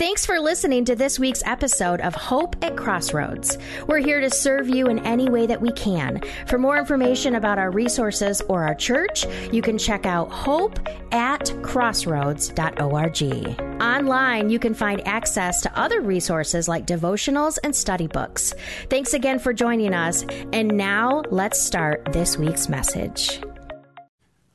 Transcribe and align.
Thanks 0.00 0.24
for 0.24 0.40
listening 0.40 0.86
to 0.86 0.96
this 0.96 1.18
week's 1.18 1.42
episode 1.44 2.00
of 2.00 2.14
Hope 2.14 2.56
at 2.64 2.74
Crossroads. 2.74 3.58
We're 3.86 3.98
here 3.98 4.22
to 4.22 4.30
serve 4.30 4.66
you 4.66 4.86
in 4.86 4.98
any 5.00 5.28
way 5.28 5.46
that 5.46 5.60
we 5.60 5.72
can. 5.72 6.22
For 6.46 6.56
more 6.56 6.78
information 6.78 7.34
about 7.34 7.58
our 7.58 7.70
resources 7.70 8.40
or 8.48 8.64
our 8.64 8.74
church, 8.74 9.26
you 9.52 9.60
can 9.60 9.76
check 9.76 10.06
out 10.06 10.32
hope 10.32 10.78
at 11.12 11.52
crossroads.org. 11.60 13.82
Online, 13.82 14.48
you 14.48 14.58
can 14.58 14.72
find 14.72 15.06
access 15.06 15.60
to 15.60 15.78
other 15.78 16.00
resources 16.00 16.66
like 16.66 16.86
devotionals 16.86 17.58
and 17.62 17.76
study 17.76 18.06
books. 18.06 18.54
Thanks 18.88 19.12
again 19.12 19.38
for 19.38 19.52
joining 19.52 19.92
us. 19.92 20.24
And 20.54 20.78
now 20.78 21.24
let's 21.30 21.60
start 21.60 22.08
this 22.10 22.38
week's 22.38 22.70
message. 22.70 23.38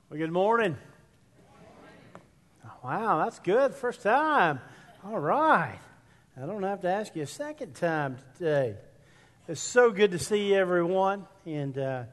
Well, 0.09 0.18
good 0.18 0.32
morning. 0.32 0.75
Wow, 2.84 3.23
that's 3.23 3.38
good. 3.38 3.75
First 3.75 4.02
time. 4.02 4.59
All 5.08 5.20
right. 5.20 5.78
I 6.36 6.48
don't 6.48 6.64
have 6.64 6.82
to 6.82 6.88
ask 6.88 7.16
you 7.16 7.21
a 7.21 7.28
second 7.28 7.75
time 7.75 8.18
today. 8.39 8.74
It's 9.48 9.62
so 9.62 9.92
good 9.92 10.10
to 10.12 10.18
see 10.20 10.56
everyone. 10.56 11.28
And 11.46 11.78
uh, 11.78 12.04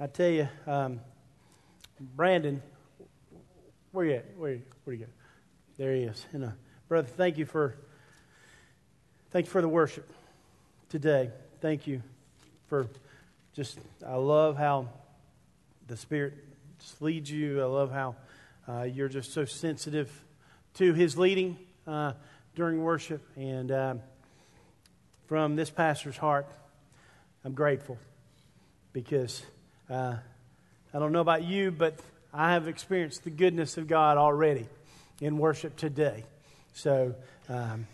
I 0.00 0.08
tell 0.08 0.28
you, 0.28 0.48
um, 0.66 0.98
Brandon, 2.00 2.60
where 3.92 4.06
you 4.06 4.14
at? 4.14 4.24
Where, 4.36 4.58
where 4.82 4.96
you 4.96 5.04
go? 5.04 5.12
There 5.78 5.94
he 5.94 6.02
is. 6.02 6.26
And, 6.32 6.46
uh, 6.46 6.48
brother, 6.88 7.06
thank 7.06 7.38
you 7.38 7.46
for 7.46 7.76
thank 9.30 9.46
you 9.46 9.52
for 9.52 9.62
the 9.62 9.68
worship 9.68 10.12
today. 10.88 11.30
Thank 11.60 11.86
you 11.86 12.02
for 12.66 12.88
just. 13.54 13.78
I 14.04 14.16
love 14.16 14.56
how 14.56 14.88
the 15.86 15.96
Spirit 15.96 16.34
leads 16.98 17.30
you. 17.30 17.62
I 17.62 17.66
love 17.66 17.92
how 17.92 18.16
uh, 18.68 18.82
you're 18.82 19.08
just 19.08 19.32
so 19.32 19.44
sensitive 19.44 20.10
to 20.74 20.92
His 20.92 21.16
leading. 21.16 21.56
Uh, 21.86 22.12
during 22.54 22.82
worship. 22.82 23.22
And 23.36 23.70
um, 23.72 24.00
from 25.26 25.56
this 25.56 25.70
pastor's 25.70 26.16
heart, 26.16 26.46
I'm 27.44 27.54
grateful 27.54 27.98
because 28.92 29.42
uh, 29.90 30.16
I 30.94 30.98
don't 30.98 31.12
know 31.12 31.20
about 31.20 31.44
you, 31.44 31.70
but 31.70 31.98
I 32.32 32.52
have 32.52 32.68
experienced 32.68 33.24
the 33.24 33.30
goodness 33.30 33.78
of 33.78 33.88
God 33.88 34.18
already 34.18 34.66
in 35.20 35.38
worship 35.38 35.76
today. 35.76 36.24
So, 36.74 37.14
um, 37.48 37.86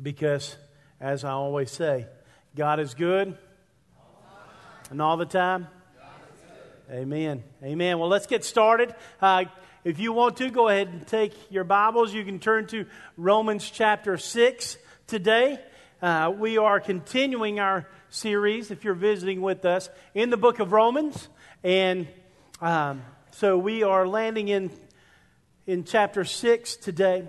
because 0.00 0.56
as 1.00 1.24
I 1.24 1.30
always 1.30 1.70
say, 1.70 2.06
God 2.56 2.80
is 2.80 2.94
good 2.94 3.36
and 4.90 5.02
all 5.02 5.16
the 5.16 5.26
time. 5.26 5.68
Amen. 6.90 7.44
Amen. 7.62 7.98
Well, 7.98 8.08
let's 8.08 8.26
get 8.26 8.44
started. 8.44 8.94
Uh, 9.20 9.44
if 9.88 9.98
you 9.98 10.12
want 10.12 10.36
to, 10.36 10.50
go 10.50 10.68
ahead 10.68 10.88
and 10.88 11.06
take 11.06 11.32
your 11.50 11.64
Bibles. 11.64 12.12
You 12.12 12.22
can 12.22 12.40
turn 12.40 12.66
to 12.66 12.84
Romans 13.16 13.70
chapter 13.70 14.18
6 14.18 14.76
today. 15.06 15.58
Uh, 16.02 16.30
we 16.36 16.58
are 16.58 16.78
continuing 16.78 17.58
our 17.58 17.88
series, 18.10 18.70
if 18.70 18.84
you're 18.84 18.92
visiting 18.92 19.40
with 19.40 19.64
us, 19.64 19.88
in 20.12 20.28
the 20.28 20.36
book 20.36 20.58
of 20.58 20.72
Romans. 20.72 21.30
And 21.64 22.06
um, 22.60 23.00
so 23.30 23.56
we 23.56 23.82
are 23.82 24.06
landing 24.06 24.48
in, 24.48 24.70
in 25.66 25.84
chapter 25.84 26.22
6 26.22 26.76
today. 26.76 27.26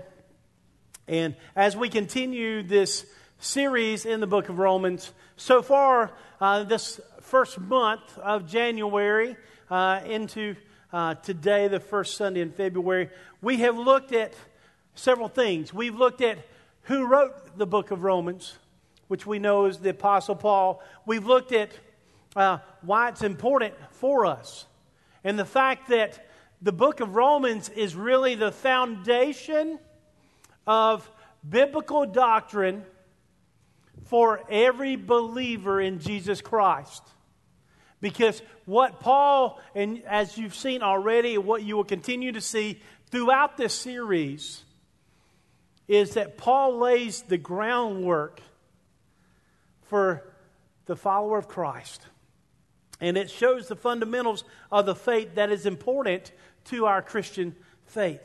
And 1.08 1.38
as 1.56 1.78
we 1.78 1.88
continue 1.88 2.62
this 2.62 3.06
series 3.40 4.06
in 4.06 4.20
the 4.20 4.28
book 4.28 4.50
of 4.50 4.60
Romans, 4.60 5.14
so 5.38 5.62
far, 5.62 6.12
uh, 6.42 6.64
this 6.64 7.00
first 7.22 7.58
month 7.58 8.18
of 8.18 8.50
January 8.50 9.38
uh, 9.70 10.02
into 10.06 10.58
uh, 10.92 11.16
today, 11.16 11.68
the 11.68 11.80
first 11.80 12.18
Sunday 12.18 12.42
in 12.42 12.52
February, 12.52 13.10
we 13.42 13.58
have 13.58 13.78
looked 13.78 14.12
at 14.12 14.34
several 14.96 15.28
things. 15.28 15.74
We've 15.74 15.96
looked 15.96 16.22
at 16.22 16.40
who 16.84 17.06
wrote 17.06 17.58
the 17.58 17.68
book 17.68 17.92
of 17.92 18.04
Romans, 18.04 18.58
which 19.08 19.26
we 19.26 19.40
know 19.40 19.66
is 19.66 19.78
the 19.78 19.90
Apostle 19.92 20.36
Paul. 20.36 20.82
We've 21.06 21.26
looked 21.26 21.52
at 21.52 21.72
uh, 22.36 22.60
why 22.82 23.10
it's 23.10 23.22
important 23.22 23.76
for 23.92 24.26
us 24.26 24.66
and 25.24 25.38
the 25.38 25.46
fact 25.46 25.90
that 25.90 26.26
the 26.62 26.72
book 26.72 27.00
of 27.00 27.16
Romans 27.16 27.70
is 27.70 27.96
really 27.96 28.36
the 28.36 28.52
foundation 28.52 29.80
of 30.68 31.10
biblical 31.48 32.06
doctrine 32.06 32.84
for 34.06 34.42
every 34.50 34.96
believer 34.96 35.80
in 35.80 36.00
Jesus 36.00 36.42
Christ. 36.42 37.04
Because 38.02 38.42
what 38.66 39.00
Paul, 39.00 39.60
and 39.76 40.04
as 40.06 40.38
you've 40.38 40.56
seen 40.56 40.82
already, 40.82 41.38
what 41.38 41.64
you 41.64 41.76
will 41.76 41.84
continue 41.84 42.32
to 42.32 42.42
see 42.42 42.80
throughout 43.12 43.58
this 43.58 43.74
series, 43.74 44.64
is 45.88 46.14
that 46.14 46.38
Paul 46.38 46.78
lays 46.78 47.24
the 47.24 47.38
groundwork 47.38 48.42
for 49.84 50.24
the 50.86 50.96
follower 50.96 51.38
of 51.38 51.48
Christ. 51.48 52.02
And 53.02 53.18
it 53.18 53.30
shows 53.30 53.68
the 53.68 53.76
fundamentals 53.76 54.44
of 54.72 54.86
the 54.86 54.96
faith 54.96 55.36
that 55.36 55.52
is 55.52 55.66
important 55.66 56.32
to 56.66 56.86
our 56.86 57.02
Christian 57.02 57.56
faith. 57.86 58.22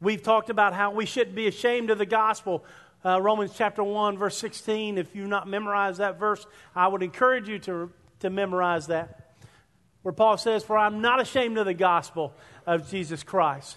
We've 0.00 0.22
talked 0.22 0.48
about 0.48 0.74
how 0.74 0.92
we 0.92 1.06
shouldn't 1.06 1.36
be 1.36 1.46
ashamed 1.46 1.90
of 1.90 1.98
the 1.98 2.06
gospel. 2.06 2.64
Uh, 3.04 3.20
Romans 3.20 3.52
chapter 3.54 3.82
1, 3.82 4.16
verse 4.16 4.38
16. 4.38 4.96
If 4.96 5.14
you've 5.14 5.28
not 5.28 5.48
memorized 5.48 5.98
that 5.98 6.18
verse, 6.18 6.46
I 6.74 6.88
would 6.88 7.02
encourage 7.02 7.48
you 7.48 7.58
to 7.60 7.90
to 8.20 8.30
memorize 8.30 8.88
that. 8.88 9.34
Where 10.02 10.12
Paul 10.12 10.36
says, 10.38 10.64
For 10.64 10.76
I'm 10.76 11.00
not 11.00 11.20
ashamed 11.20 11.58
of 11.58 11.66
the 11.66 11.74
gospel 11.74 12.32
of 12.66 12.90
Jesus 12.90 13.22
Christ, 13.22 13.76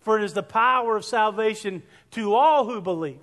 for 0.00 0.18
it 0.18 0.24
is 0.24 0.34
the 0.34 0.42
power 0.42 0.96
of 0.96 1.04
salvation 1.04 1.82
to 2.12 2.34
all 2.34 2.64
who 2.64 2.80
believe. 2.80 3.20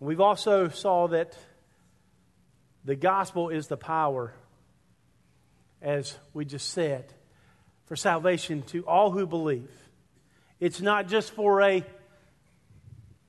We've 0.00 0.20
also 0.20 0.68
saw 0.68 1.08
that 1.08 1.36
the 2.84 2.96
gospel 2.96 3.50
is 3.50 3.68
the 3.68 3.76
power, 3.76 4.32
as 5.80 6.16
we 6.34 6.44
just 6.44 6.70
said, 6.70 7.12
for 7.86 7.94
salvation 7.94 8.62
to 8.62 8.84
all 8.86 9.12
who 9.12 9.26
believe. 9.26 9.70
It's 10.58 10.80
not 10.80 11.08
just 11.08 11.32
for 11.32 11.62
a 11.62 11.84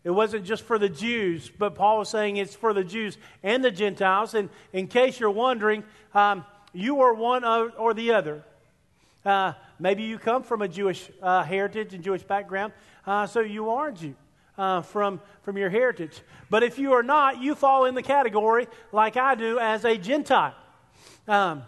it 0.03 0.11
wasn't 0.11 0.45
just 0.45 0.63
for 0.63 0.77
the 0.77 0.89
Jews, 0.89 1.49
but 1.57 1.75
Paul 1.75 1.99
was 1.99 2.09
saying 2.09 2.37
it's 2.37 2.55
for 2.55 2.73
the 2.73 2.83
Jews 2.83 3.17
and 3.41 3.63
the 3.63 3.71
Gentiles. 3.71 4.33
And 4.33 4.49
in 4.73 4.87
case 4.87 5.19
you're 5.19 5.29
wondering, 5.29 5.83
um, 6.13 6.45
you 6.73 7.01
are 7.01 7.13
one 7.13 7.45
or 7.45 7.93
the 7.93 8.11
other. 8.11 8.43
Uh, 9.25 9.53
maybe 9.79 10.03
you 10.03 10.17
come 10.17 10.43
from 10.43 10.61
a 10.61 10.67
Jewish 10.67 11.09
uh, 11.21 11.43
heritage 11.43 11.93
and 11.93 12.03
Jewish 12.03 12.23
background, 12.23 12.73
uh, 13.07 13.25
so 13.27 13.39
you 13.39 13.69
are 13.69 13.87
a 13.87 13.93
Jew 13.93 14.15
uh, 14.57 14.81
from, 14.81 15.21
from 15.43 15.57
your 15.57 15.69
heritage. 15.69 16.21
But 16.49 16.63
if 16.63 16.77
you 16.77 16.93
are 16.93 17.03
not, 17.03 17.41
you 17.41 17.55
fall 17.55 17.85
in 17.85 17.95
the 17.95 18.03
category, 18.03 18.67
like 18.91 19.15
I 19.15 19.35
do, 19.35 19.59
as 19.59 19.85
a 19.85 19.97
Gentile. 19.97 20.53
Um, 21.27 21.63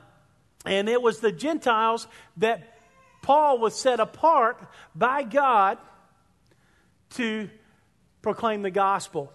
and 0.66 0.90
it 0.90 1.02
was 1.02 1.20
the 1.20 1.32
Gentiles 1.32 2.08
that 2.38 2.80
Paul 3.22 3.60
was 3.60 3.80
set 3.80 4.02
apart 4.02 4.60
by 4.94 5.24
God 5.24 5.78
to 7.12 7.50
proclaim 8.26 8.64
the 8.64 8.72
gospel. 8.72 9.32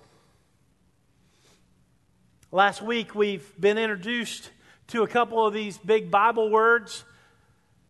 Last 2.51 2.83
week, 2.83 3.15
we've 3.15 3.49
been 3.57 3.79
introduced 3.79 4.51
to 4.89 5.05
a 5.05 5.07
couple 5.07 5.47
of 5.47 5.55
these 5.55 5.79
big 5.79 6.11
Bible 6.11 6.51
words 6.51 7.05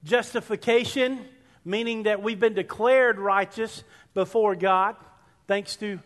justification, 0.05 1.25
meaning 1.65 2.03
that 2.03 2.23
we've 2.23 2.39
been 2.39 2.53
declared 2.53 3.19
righteous 3.19 3.83
before 4.13 4.55
God, 4.55 4.95
thanks 5.47 5.75
to 5.77 6.01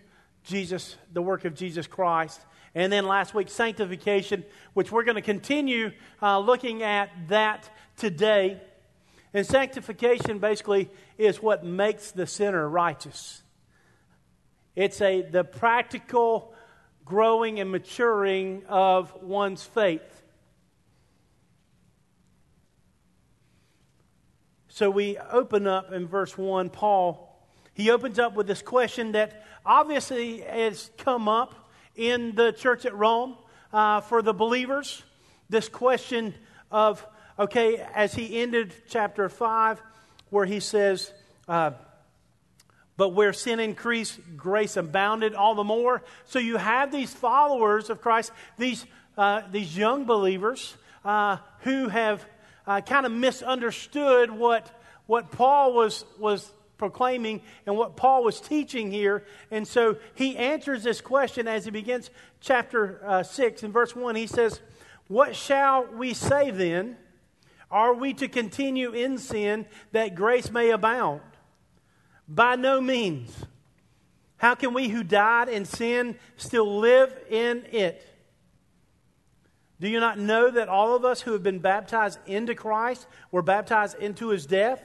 Jesus, 0.45 0.95
the 1.13 1.21
work 1.21 1.45
of 1.45 1.57
Jesus 1.57 1.89
Christ. 1.89 2.41
And 2.73 2.93
then 2.93 3.05
last 3.09 3.35
week, 3.35 3.49
sanctification, 3.49 4.45
which 4.75 4.93
we're 4.93 5.03
going 5.03 5.17
to 5.17 5.23
continue 5.23 5.91
uh, 6.23 6.39
looking 6.39 6.85
at 6.85 7.11
that 7.31 7.69
today. 7.97 8.61
And 9.33 9.45
sanctification 9.45 10.39
basically 10.39 10.89
is 11.19 11.43
what 11.43 11.65
makes 11.65 12.13
the 12.13 12.29
sinner 12.29 12.69
righteous. 12.69 13.43
It's 14.77 15.01
a, 15.01 15.23
the 15.23 15.45
practical 15.45 16.53
growing 17.05 17.61
and 17.61 17.71
maturing 17.71 18.65
of 18.69 19.15
one's 19.23 19.63
faith. 19.63 20.23
So 24.69 24.91
we 24.91 25.19
open 25.19 25.69
up 25.69 25.93
in 25.93 26.09
verse 26.09 26.37
1, 26.37 26.71
Paul, 26.71 27.31
he 27.75 27.91
opens 27.91 28.19
up 28.19 28.35
with 28.35 28.47
this 28.47 28.63
question 28.63 29.13
that 29.13 29.45
obviously 29.67 30.41
has 30.41 30.91
come 30.97 31.29
up 31.29 31.71
in 31.97 32.35
the 32.35 32.53
church 32.53 32.87
at 32.87 32.95
Rome 32.95 33.37
uh, 33.73 34.01
for 34.01 34.23
the 34.23 34.33
believers. 34.33 35.03
This 35.49 35.69
question 35.69 36.35
of, 36.71 37.07
okay, 37.39 37.85
as 37.95 38.15
he 38.15 38.41
ended 38.41 38.75
chapter 38.89 39.29
5, 39.29 39.83
where 40.31 40.47
he 40.47 40.61
says, 40.61 41.13
uh, 41.49 41.73
but 42.97 43.11
where 43.11 43.33
sin 43.33 43.61
increased, 43.61 44.21
grace 44.37 44.77
abounded 44.77 45.35
all 45.35 45.55
the 45.55 45.65
more. 45.65 46.03
So 46.27 46.39
you 46.39 46.57
have 46.57 46.93
these 46.93 47.13
followers 47.13 47.91
of 47.91 48.01
Christ, 48.01 48.33
these, 48.57 48.87
uh, 49.19 49.43
these 49.51 49.77
young 49.77 50.05
believers 50.05 50.77
uh, 51.05 51.39
who 51.61 51.89
have 51.89 52.25
uh, 52.67 52.81
kind 52.81 53.05
of 53.05 53.13
misunderstood 53.13 54.31
what, 54.31 54.71
what 55.07 55.33
Paul 55.33 55.75
was, 55.75 56.05
was 56.19 56.51
proclaiming 56.79 57.43
and 57.67 57.77
what 57.77 57.97
Paul 57.97 58.23
was 58.23 58.41
teaching 58.41 58.91
here. 58.91 59.25
And 59.51 59.67
so 59.67 59.97
he 60.15 60.37
answers 60.37 60.85
this 60.85 61.01
question 61.01 61.49
as 61.49 61.65
he 61.65 61.71
begins 61.71 62.11
chapter 62.41 63.01
uh, 63.05 63.23
6 63.23 63.63
in 63.65 63.73
verse 63.73 63.97
1. 63.97 64.15
He 64.15 64.27
says, 64.27 64.61
What 65.09 65.35
shall 65.35 65.87
we 65.87 66.15
say 66.15 66.51
then? 66.51 66.97
Are 67.71 67.95
we 67.95 68.15
to 68.15 68.29
continue 68.29 68.93
in 68.93 69.19
sin 69.19 69.67
that 69.91 70.15
grace 70.15 70.51
may 70.51 70.71
abound? 70.71 71.23
By 72.29 72.57
no 72.57 72.81
means. 72.81 73.45
How 74.37 74.55
can 74.55 74.75
we 74.75 74.89
who 74.89 75.03
died 75.03 75.49
in 75.49 75.65
sin 75.65 76.17
still 76.37 76.79
live 76.79 77.17
in 77.31 77.65
it? 77.71 78.07
Do 79.81 79.89
you 79.89 80.01
not 80.01 80.19
know 80.19 80.51
that 80.51 80.69
all 80.69 80.95
of 80.95 81.05
us 81.05 81.21
who 81.21 81.33
have 81.33 81.43
been 81.43 81.59
baptized 81.59 82.19
into 82.27 82.55
Christ 82.55 83.07
were 83.31 83.43
baptized 83.43 83.99
into 83.99 84.29
his 84.29 84.47
death? 84.47 84.83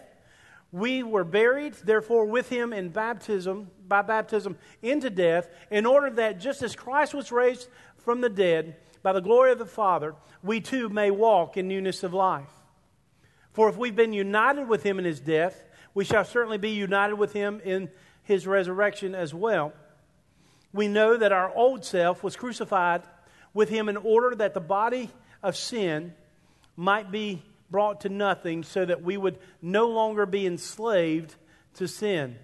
We 0.72 1.04
were 1.04 1.24
buried, 1.24 1.74
therefore, 1.84 2.26
with 2.26 2.50
him 2.50 2.74
in 2.74 2.90
baptism, 2.90 3.72
by 3.88 4.02
baptism 4.02 4.58
into 4.82 5.10
death, 5.10 5.50
in 5.72 5.86
order 5.86 6.10
that 6.12 6.40
just 6.40 6.62
as 6.62 6.76
Christ 6.76 7.14
was 7.14 7.32
raised 7.32 7.68
from 7.98 8.22
the 8.22 8.30
dead 8.30 8.76
by 9.02 9.14
the 9.14 9.22
glory 9.22 9.52
of 9.52 9.60
the 9.60 9.66
Father, 9.66 10.16
we 10.44 10.62
too 10.62 10.90
may 10.90 11.12
walk 11.12 11.58
in 11.58 11.68
newness 11.68 12.04
of 12.04 12.14
life. 12.14 12.52
For 13.52 13.68
if 13.68 13.78
we've 13.78 13.96
been 13.96 14.14
united 14.14 14.68
with 14.68 14.84
him 14.84 15.00
in 15.00 15.06
his 15.06 15.20
death, 15.20 15.64
we 16.00 16.06
shall 16.06 16.24
certainly 16.24 16.58
be 16.58 16.70
united 16.70 17.16
with 17.16 17.34
him 17.34 17.60
in 17.66 17.90
his 18.24 18.48
resurrection 18.48 19.14
as 19.14 19.34
well. 19.34 19.74
We 20.72 20.88
know 20.88 21.18
that 21.18 21.34
our 21.34 21.54
old 21.54 21.84
self 21.84 22.24
was 22.24 22.38
crucified 22.38 23.02
with 23.54 23.68
him 23.68 23.90
in 23.90 23.98
order 23.98 24.34
that 24.34 24.54
the 24.54 24.62
body 24.62 25.10
of 25.44 25.58
sin 25.58 26.14
might 26.78 27.12
be 27.12 27.44
brought 27.70 28.00
to 28.00 28.08
nothing 28.08 28.64
so 28.64 28.86
that 28.86 29.04
we 29.04 29.18
would 29.18 29.40
no 29.62 29.90
longer 29.90 30.26
be 30.26 30.48
enslaved 30.48 31.36
to 31.74 31.86
sin. 31.86 32.38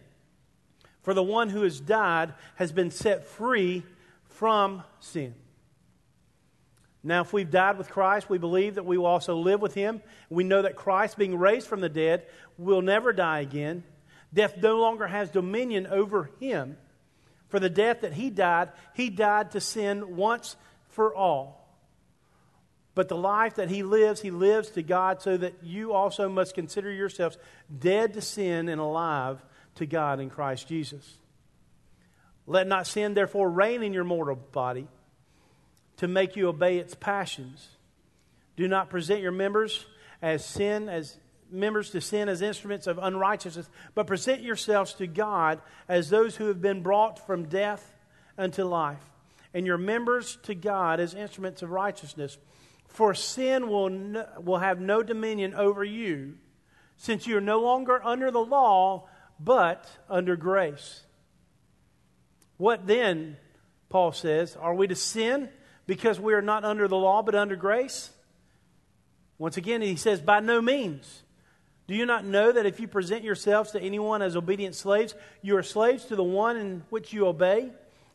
For 1.04 1.14
the 1.14 1.24
one 1.24 1.48
who 1.48 1.62
has 1.62 1.80
died 1.80 2.34
has 2.56 2.74
been 2.74 2.92
set 2.92 3.26
free 3.26 3.84
from 4.26 4.84
sin. 5.00 5.34
Now, 7.06 7.22
if 7.22 7.32
we've 7.34 7.52
died 7.52 7.78
with 7.78 7.92
Christ, 7.92 8.32
we 8.32 8.40
believe 8.40 8.76
that 8.76 8.86
we 8.86 8.98
will 8.98 9.06
also 9.06 9.38
live 9.38 9.62
with 9.62 9.76
him. 9.76 10.02
We 10.28 10.44
know 10.44 10.64
that 10.64 10.76
Christ, 10.76 11.20
being 11.20 11.38
raised 11.38 11.68
from 11.68 11.80
the 11.80 11.88
dead, 11.88 12.26
will 12.58 12.82
never 12.82 13.14
die 13.14 13.42
again. 13.42 13.84
Death 14.34 14.58
no 14.58 14.80
longer 14.80 15.06
has 15.06 15.30
dominion 15.30 15.86
over 15.86 16.32
him. 16.40 16.78
For 17.50 17.60
the 17.60 17.70
death 17.70 18.02
that 18.02 18.14
he 18.14 18.32
died, 18.32 18.72
he 18.96 19.12
died 19.12 19.52
to 19.52 19.62
sin 19.62 20.16
once 20.16 20.56
for 20.90 21.14
all. 21.14 21.62
But 22.96 23.08
the 23.08 23.18
life 23.18 23.56
that 23.56 23.70
he 23.70 23.84
lives, 23.84 24.20
he 24.20 24.32
lives 24.32 24.72
to 24.72 24.82
God, 24.82 25.22
so 25.22 25.38
that 25.38 25.54
you 25.62 25.94
also 25.94 26.28
must 26.28 26.56
consider 26.56 26.92
yourselves 26.92 27.38
dead 27.78 28.16
to 28.16 28.22
sin 28.22 28.68
and 28.68 28.82
alive 28.82 29.46
to 29.76 29.86
God 29.86 30.20
in 30.20 30.32
Christ 30.32 30.68
Jesus. 30.68 31.20
Let 32.48 32.66
not 32.66 32.88
sin, 32.88 33.14
therefore, 33.14 33.48
reign 33.48 33.84
in 33.84 33.94
your 33.94 34.06
mortal 34.06 34.38
body 34.38 34.88
to 35.98 36.08
make 36.08 36.36
you 36.36 36.48
obey 36.48 36.78
its 36.78 36.96
passions. 36.96 37.70
Do 38.56 38.68
not 38.68 38.90
present 38.90 39.22
your 39.22 39.32
members 39.32 39.86
as 40.22 40.46
sin, 40.46 40.90
as 40.90 41.18
members 41.52 41.92
to 41.92 42.02
sin 42.02 42.30
as 42.30 42.42
instruments 42.42 42.88
of 42.88 42.98
unrighteousness, 43.02 43.70
but 43.94 44.08
present 44.08 44.42
yourselves 44.42 44.94
to 44.94 45.08
God 45.08 45.62
as 45.88 46.10
those 46.10 46.36
who 46.36 46.48
have 46.48 46.62
been 46.62 46.82
brought 46.82 47.26
from 47.26 47.46
death 47.46 47.96
unto 48.38 48.64
life, 48.64 49.04
and 49.54 49.66
your 49.66 49.78
members 49.78 50.38
to 50.44 50.56
God 50.56 51.00
as 51.00 51.14
instruments 51.14 51.62
of 51.62 51.72
righteousness. 51.72 52.38
For 52.88 53.14
sin 53.14 53.68
will, 53.70 53.90
no, 53.90 54.26
will 54.42 54.58
have 54.58 54.80
no 54.80 55.04
dominion 55.04 55.54
over 55.54 55.84
you, 55.84 56.36
since 56.98 57.28
you 57.28 57.38
are 57.38 57.42
no 57.42 57.60
longer 57.62 58.02
under 58.04 58.32
the 58.32 58.40
law, 58.40 59.08
but 59.40 59.86
under 60.10 60.36
grace. 60.36 61.02
What 62.58 62.88
then, 62.88 63.38
Paul 63.90 64.14
says, 64.14 64.56
are 64.56 64.74
we 64.74 64.88
to 64.88 64.96
sin 64.96 65.50
because 65.88 66.20
we 66.20 66.34
are 66.34 66.42
not 66.42 66.64
under 66.64 66.88
the 66.88 66.96
law, 66.96 67.22
but 67.22 67.36
under 67.36 67.56
grace? 67.56 68.12
Once 69.38 69.58
again, 69.58 69.82
he 69.82 69.96
says, 69.96 70.22
by 70.22 70.40
no 70.40 70.62
means. 70.62 71.24
Do 71.88 71.94
you 71.94 72.06
not 72.06 72.26
know 72.26 72.52
that 72.52 72.66
if 72.66 72.80
you 72.80 72.88
present 72.88 73.24
yourselves 73.24 73.72
to 73.72 73.82
anyone 73.82 74.22
as 74.22 74.36
obedient 74.36 74.76
slaves, 74.76 75.14
you 75.42 75.56
are 75.58 75.64
slaves 75.64 76.06
to 76.06 76.16
the 76.16 76.24
one 76.24 76.58
in 76.58 76.84
which 76.90 77.14
you 77.14 77.28
obey, 77.28 77.72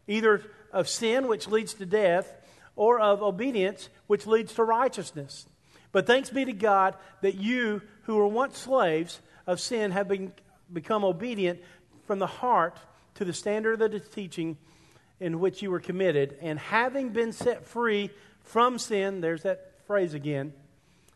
either 0.09 0.43
of 0.73 0.89
sin, 0.89 1.29
which 1.29 1.47
leads 1.47 1.75
to 1.75 1.87
death, 1.87 2.35
or 2.75 2.99
of 2.99 3.23
obedience, 3.23 3.89
which 4.07 4.27
leads 4.27 4.55
to 4.55 4.65
righteousness. 4.65 5.47
But 5.93 6.07
thanks 6.07 6.31
be 6.31 6.45
to 6.45 6.53
God 6.53 6.97
that 7.21 7.37
you, 7.37 7.83
who 8.03 8.17
were 8.17 8.27
once 8.27 8.59
slaves 8.59 9.21
of 9.47 9.61
sin, 9.61 9.91
have 9.93 10.09
been, 10.09 10.33
become 10.73 11.05
obedient 11.05 11.61
from 12.07 12.19
the 12.19 12.27
heart 12.27 12.77
to 13.17 13.25
the 13.25 13.33
standard 13.33 13.81
of 13.83 13.93
the 13.93 14.01
teaching 14.01 14.57
in 15.21 15.39
which 15.39 15.63
you 15.63 15.71
were 15.71 15.81
committed. 15.81 16.37
And 16.41 16.59
having 16.59 17.11
been 17.11 17.33
set 17.33 17.67
free 17.67 18.11
from 18.43 18.79
sin, 18.79 19.21
there's 19.21 19.43
that 19.43 19.73
phrase 19.87 20.15
again, 20.15 20.53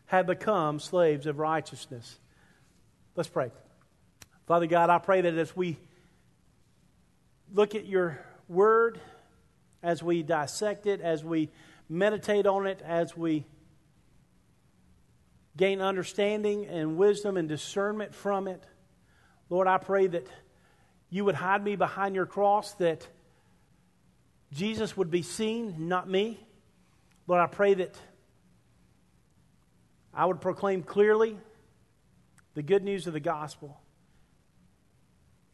have 0.05 0.27
become 0.27 0.79
slaves 0.79 1.25
of 1.25 1.39
righteousness. 1.39 2.19
Let's 3.15 3.29
pray. 3.29 3.51
Father 4.45 4.67
God, 4.67 4.89
I 4.89 4.99
pray 4.99 5.21
that 5.21 5.33
as 5.35 5.55
we 5.55 5.77
look 7.51 7.73
at 7.73 7.87
your 7.87 8.19
word, 8.47 8.99
as 9.81 10.03
we 10.03 10.21
dissect 10.21 10.85
it, 10.85 11.01
as 11.01 11.23
we 11.23 11.49
meditate 11.89 12.45
on 12.45 12.67
it, 12.67 12.81
as 12.85 13.17
we 13.17 13.45
gain 15.57 15.81
understanding 15.81 16.65
and 16.65 16.97
wisdom 16.97 17.37
and 17.37 17.47
discernment 17.47 18.13
from 18.13 18.47
it. 18.47 18.63
Lord, 19.49 19.67
I 19.67 19.77
pray 19.77 20.07
that 20.07 20.27
you 21.09 21.23
would 21.25 21.35
hide 21.35 21.63
me 21.63 21.75
behind 21.75 22.15
your 22.15 22.25
cross, 22.25 22.73
that 22.73 23.07
Jesus 24.51 24.95
would 24.95 25.11
be 25.11 25.21
seen, 25.21 25.87
not 25.87 26.09
me. 26.09 26.39
Lord, 27.27 27.41
I 27.41 27.47
pray 27.47 27.73
that 27.75 27.95
I 30.13 30.25
would 30.25 30.39
proclaim 30.39 30.83
clearly 30.83 31.37
the 32.53 32.63
good 32.63 32.83
news 32.83 33.07
of 33.07 33.13
the 33.13 33.19
gospel 33.19 33.77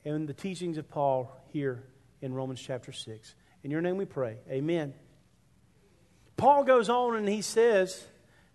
and 0.05 0.27
the 0.27 0.33
teachings 0.33 0.77
of 0.77 0.89
Paul 0.89 1.35
here 1.51 1.83
in 2.21 2.33
Romans 2.33 2.61
chapter 2.61 2.91
6. 2.91 3.35
In 3.63 3.71
your 3.71 3.81
name 3.81 3.97
we 3.97 4.05
pray. 4.05 4.37
Amen. 4.49 4.93
Paul 6.37 6.63
goes 6.63 6.89
on 6.89 7.15
and 7.15 7.27
he 7.27 7.41
says, 7.41 8.03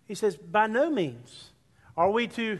he 0.07 0.15
says, 0.15 0.35
by 0.37 0.67
no 0.67 0.89
means 0.89 1.51
are 1.95 2.09
we 2.09 2.27
to 2.27 2.59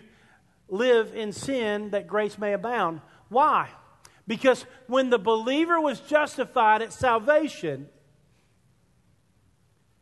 live 0.70 1.14
in 1.16 1.32
sin 1.32 1.92
that 1.92 2.08
grace 2.08 2.38
may 2.38 2.54
abound. 2.54 3.02
Why? 3.30 3.70
Because 4.28 4.66
when 4.88 5.10
the 5.10 5.18
believer 5.18 5.80
was 5.80 6.00
justified 6.02 6.82
at 6.82 6.92
salvation, 6.92 7.88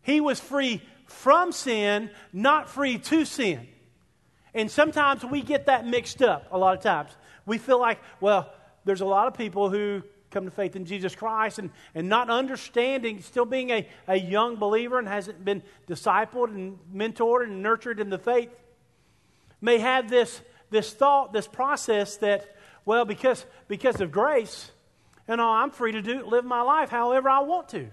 he 0.01 0.19
was 0.19 0.39
free 0.39 0.81
from 1.05 1.51
sin, 1.51 2.09
not 2.33 2.69
free 2.69 2.97
to 2.97 3.25
sin. 3.25 3.67
And 4.53 4.71
sometimes 4.71 5.23
we 5.23 5.41
get 5.41 5.67
that 5.67 5.85
mixed 5.85 6.21
up 6.21 6.47
a 6.51 6.57
lot 6.57 6.75
of 6.75 6.83
times. 6.83 7.11
We 7.45 7.57
feel 7.57 7.79
like, 7.79 7.99
well, 8.19 8.51
there's 8.85 9.01
a 9.01 9.05
lot 9.05 9.27
of 9.27 9.35
people 9.35 9.69
who 9.69 10.01
come 10.31 10.45
to 10.45 10.51
faith 10.51 10.75
in 10.75 10.85
Jesus 10.85 11.15
Christ 11.15 11.59
and, 11.59 11.69
and 11.93 12.09
not 12.09 12.29
understanding, 12.29 13.21
still 13.21 13.45
being 13.45 13.69
a, 13.69 13.87
a 14.07 14.17
young 14.17 14.55
believer 14.55 14.97
and 14.97 15.07
hasn't 15.07 15.45
been 15.45 15.61
discipled 15.87 16.49
and 16.49 16.79
mentored 16.93 17.43
and 17.43 17.61
nurtured 17.61 17.99
in 17.99 18.09
the 18.09 18.17
faith, 18.17 18.49
may 19.61 19.77
have 19.77 20.09
this, 20.09 20.41
this 20.71 20.93
thought, 20.93 21.31
this 21.31 21.47
process 21.47 22.17
that, 22.17 22.54
well, 22.85 23.05
because, 23.05 23.45
because 23.67 23.99
of 23.99 24.11
grace, 24.11 24.71
you 25.27 25.35
know, 25.35 25.49
I'm 25.49 25.71
free 25.71 25.93
to 25.93 26.01
do, 26.01 26.25
live 26.25 26.45
my 26.45 26.61
life 26.61 26.89
however 26.89 27.29
I 27.29 27.39
want 27.39 27.69
to. 27.69 27.87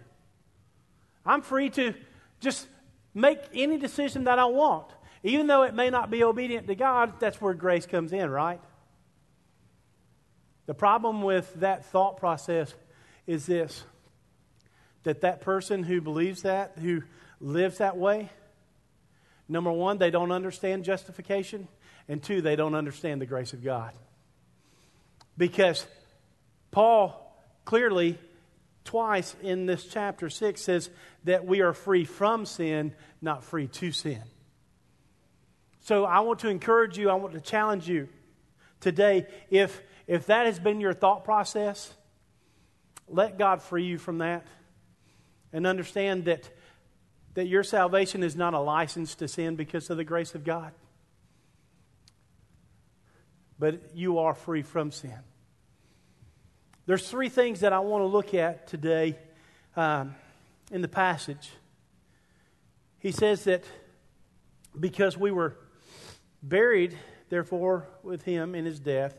I'm 1.25 1.43
free 1.43 1.71
to 1.71 1.95
just 2.41 2.67
make 3.15 3.39
any 3.55 3.79
decision 3.79 4.25
that 4.25 4.39
I 4.39 4.45
want. 4.45 4.89
Even 5.23 5.47
though 5.47 5.63
it 5.63 5.75
may 5.75 5.89
not 5.89 6.11
be 6.11 6.25
obedient 6.25 6.67
to 6.67 6.75
God, 6.75 7.21
that's 7.21 7.41
where 7.41 7.55
grace 7.55 7.87
comes 7.87 8.13
in, 8.13 8.29
right? 8.29 8.61
The 10.67 10.75
problem 10.75 11.23
with 11.23 11.53
that 11.55 11.87
thought 11.87 12.17
process 12.17 12.75
is 13.27 13.47
this 13.47 13.85
that 15.05 15.23
that 15.23 15.41
person 15.41 15.83
who 15.83 16.01
believes 16.01 16.43
that, 16.43 16.75
who 16.79 17.03
lives 17.41 17.79
that 17.79 17.97
way, 17.97 18.31
number 19.49 19.73
one, 19.73 19.99
they 19.99 20.11
don't 20.11 20.31
understand 20.31 20.85
justification, 20.85 21.67
and 22.09 22.23
two, 22.23 22.41
they 22.41 22.55
don't 22.55 22.77
understand 22.77 23.21
the 23.21 23.27
grace 23.27 23.53
of 23.53 23.65
God. 23.65 23.93
Because 25.37 25.87
Paul 26.71 27.19
clearly, 27.65 28.19
twice 28.85 29.35
in 29.43 29.67
this 29.67 29.85
chapter 29.85 30.29
6, 30.29 30.61
says 30.61 30.91
that 31.25 31.47
we 31.47 31.61
are 31.61 31.73
free 31.73 32.05
from 32.05 32.47
sin, 32.47 32.95
not 33.21 33.45
free 33.45 33.69
to 33.69 33.93
sin. 33.93 34.23
So 35.81 36.05
I 36.05 36.21
want 36.21 36.41
to 36.41 36.49
encourage 36.49 36.99
you, 36.99 37.11
I 37.11 37.15
want 37.15 37.35
to 37.35 37.41
challenge 37.41 37.89
you 37.89 38.09
today 38.81 39.27
if 39.51 39.83
if 40.07 40.27
that 40.27 40.47
has 40.47 40.59
been 40.59 40.81
your 40.81 40.93
thought 40.93 41.25
process, 41.25 41.93
let 43.09 43.39
God 43.39 43.63
free 43.63 43.85
you 43.85 43.99
from 43.99 44.19
that 44.19 44.47
and 45.53 45.67
understand 45.67 46.25
that, 46.25 46.51
that 47.35 47.47
your 47.47 47.63
salvation 47.63 48.23
is 48.23 48.37
not 48.37 48.55
a 48.55 48.59
license 48.59 49.15
to 49.17 49.29
sin 49.29 49.57
because 49.57 49.91
of 49.91 49.97
the 49.97 50.05
grace 50.05 50.35
of 50.35 50.45
God. 50.45 50.73
But 53.63 53.95
you 53.95 54.19
are 54.19 54.35
free 54.35 54.63
from 54.63 54.91
sin. 54.91 55.15
There's 56.85 57.09
three 57.09 57.29
things 57.29 57.61
that 57.61 57.73
I 57.73 57.79
want 57.79 58.03
to 58.03 58.07
look 58.07 58.35
at 58.35 58.67
today 58.67 59.17
um, 59.77 60.17
in 60.73 60.83
the 60.83 60.89
passage. 60.89 61.49
He 62.99 63.13
says 63.13 63.45
that 63.45 63.63
because 64.81 65.17
we 65.17 65.31
were 65.31 65.57
buried, 66.43 66.99
therefore, 67.29 67.87
with 68.03 68.25
him 68.25 68.57
in 68.57 68.65
his 68.65 68.81
death, 68.81 69.15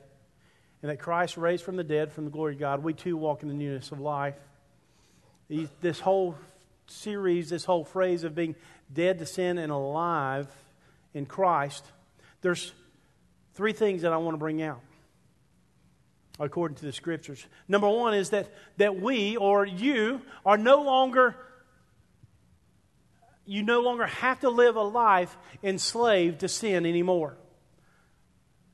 and 0.81 0.91
that 0.91 0.99
Christ 0.99 1.37
raised 1.37 1.63
from 1.63 1.77
the 1.77 1.83
dead 1.85 2.11
from 2.11 2.25
the 2.25 2.29
glory 2.29 2.55
of 2.55 2.59
God, 2.59 2.83
we 2.83 2.91
too 2.93 3.15
walk 3.15 3.43
in 3.43 3.47
the 3.47 3.55
newness 3.55 3.93
of 3.93 4.01
life. 4.01 4.35
This 5.79 6.01
whole 6.01 6.35
series, 6.87 7.49
this 7.49 7.63
whole 7.63 7.85
phrase 7.85 8.25
of 8.25 8.35
being 8.35 8.55
dead 8.91 9.19
to 9.19 9.25
sin 9.25 9.57
and 9.57 9.71
alive 9.71 10.49
in 11.13 11.27
Christ, 11.27 11.85
there's 12.41 12.73
three 13.53 13.73
things 13.73 14.01
that 14.01 14.13
I 14.13 14.17
want 14.17 14.35
to 14.35 14.39
bring 14.39 14.61
out 14.61 14.81
according 16.39 16.75
to 16.77 16.85
the 16.85 16.91
scriptures. 16.91 17.45
Number 17.67 17.87
one 17.87 18.13
is 18.13 18.31
that, 18.31 18.51
that 18.77 18.99
we 18.99 19.37
or 19.37 19.65
you 19.65 20.21
are 20.45 20.57
no 20.57 20.81
longer 20.81 21.35
you 23.45 23.61
no 23.61 23.81
longer 23.81 24.05
have 24.05 24.39
to 24.39 24.49
live 24.49 24.77
a 24.77 24.81
life 24.81 25.35
enslaved 25.61 26.39
to 26.39 26.47
sin 26.47 26.85
anymore. 26.85 27.35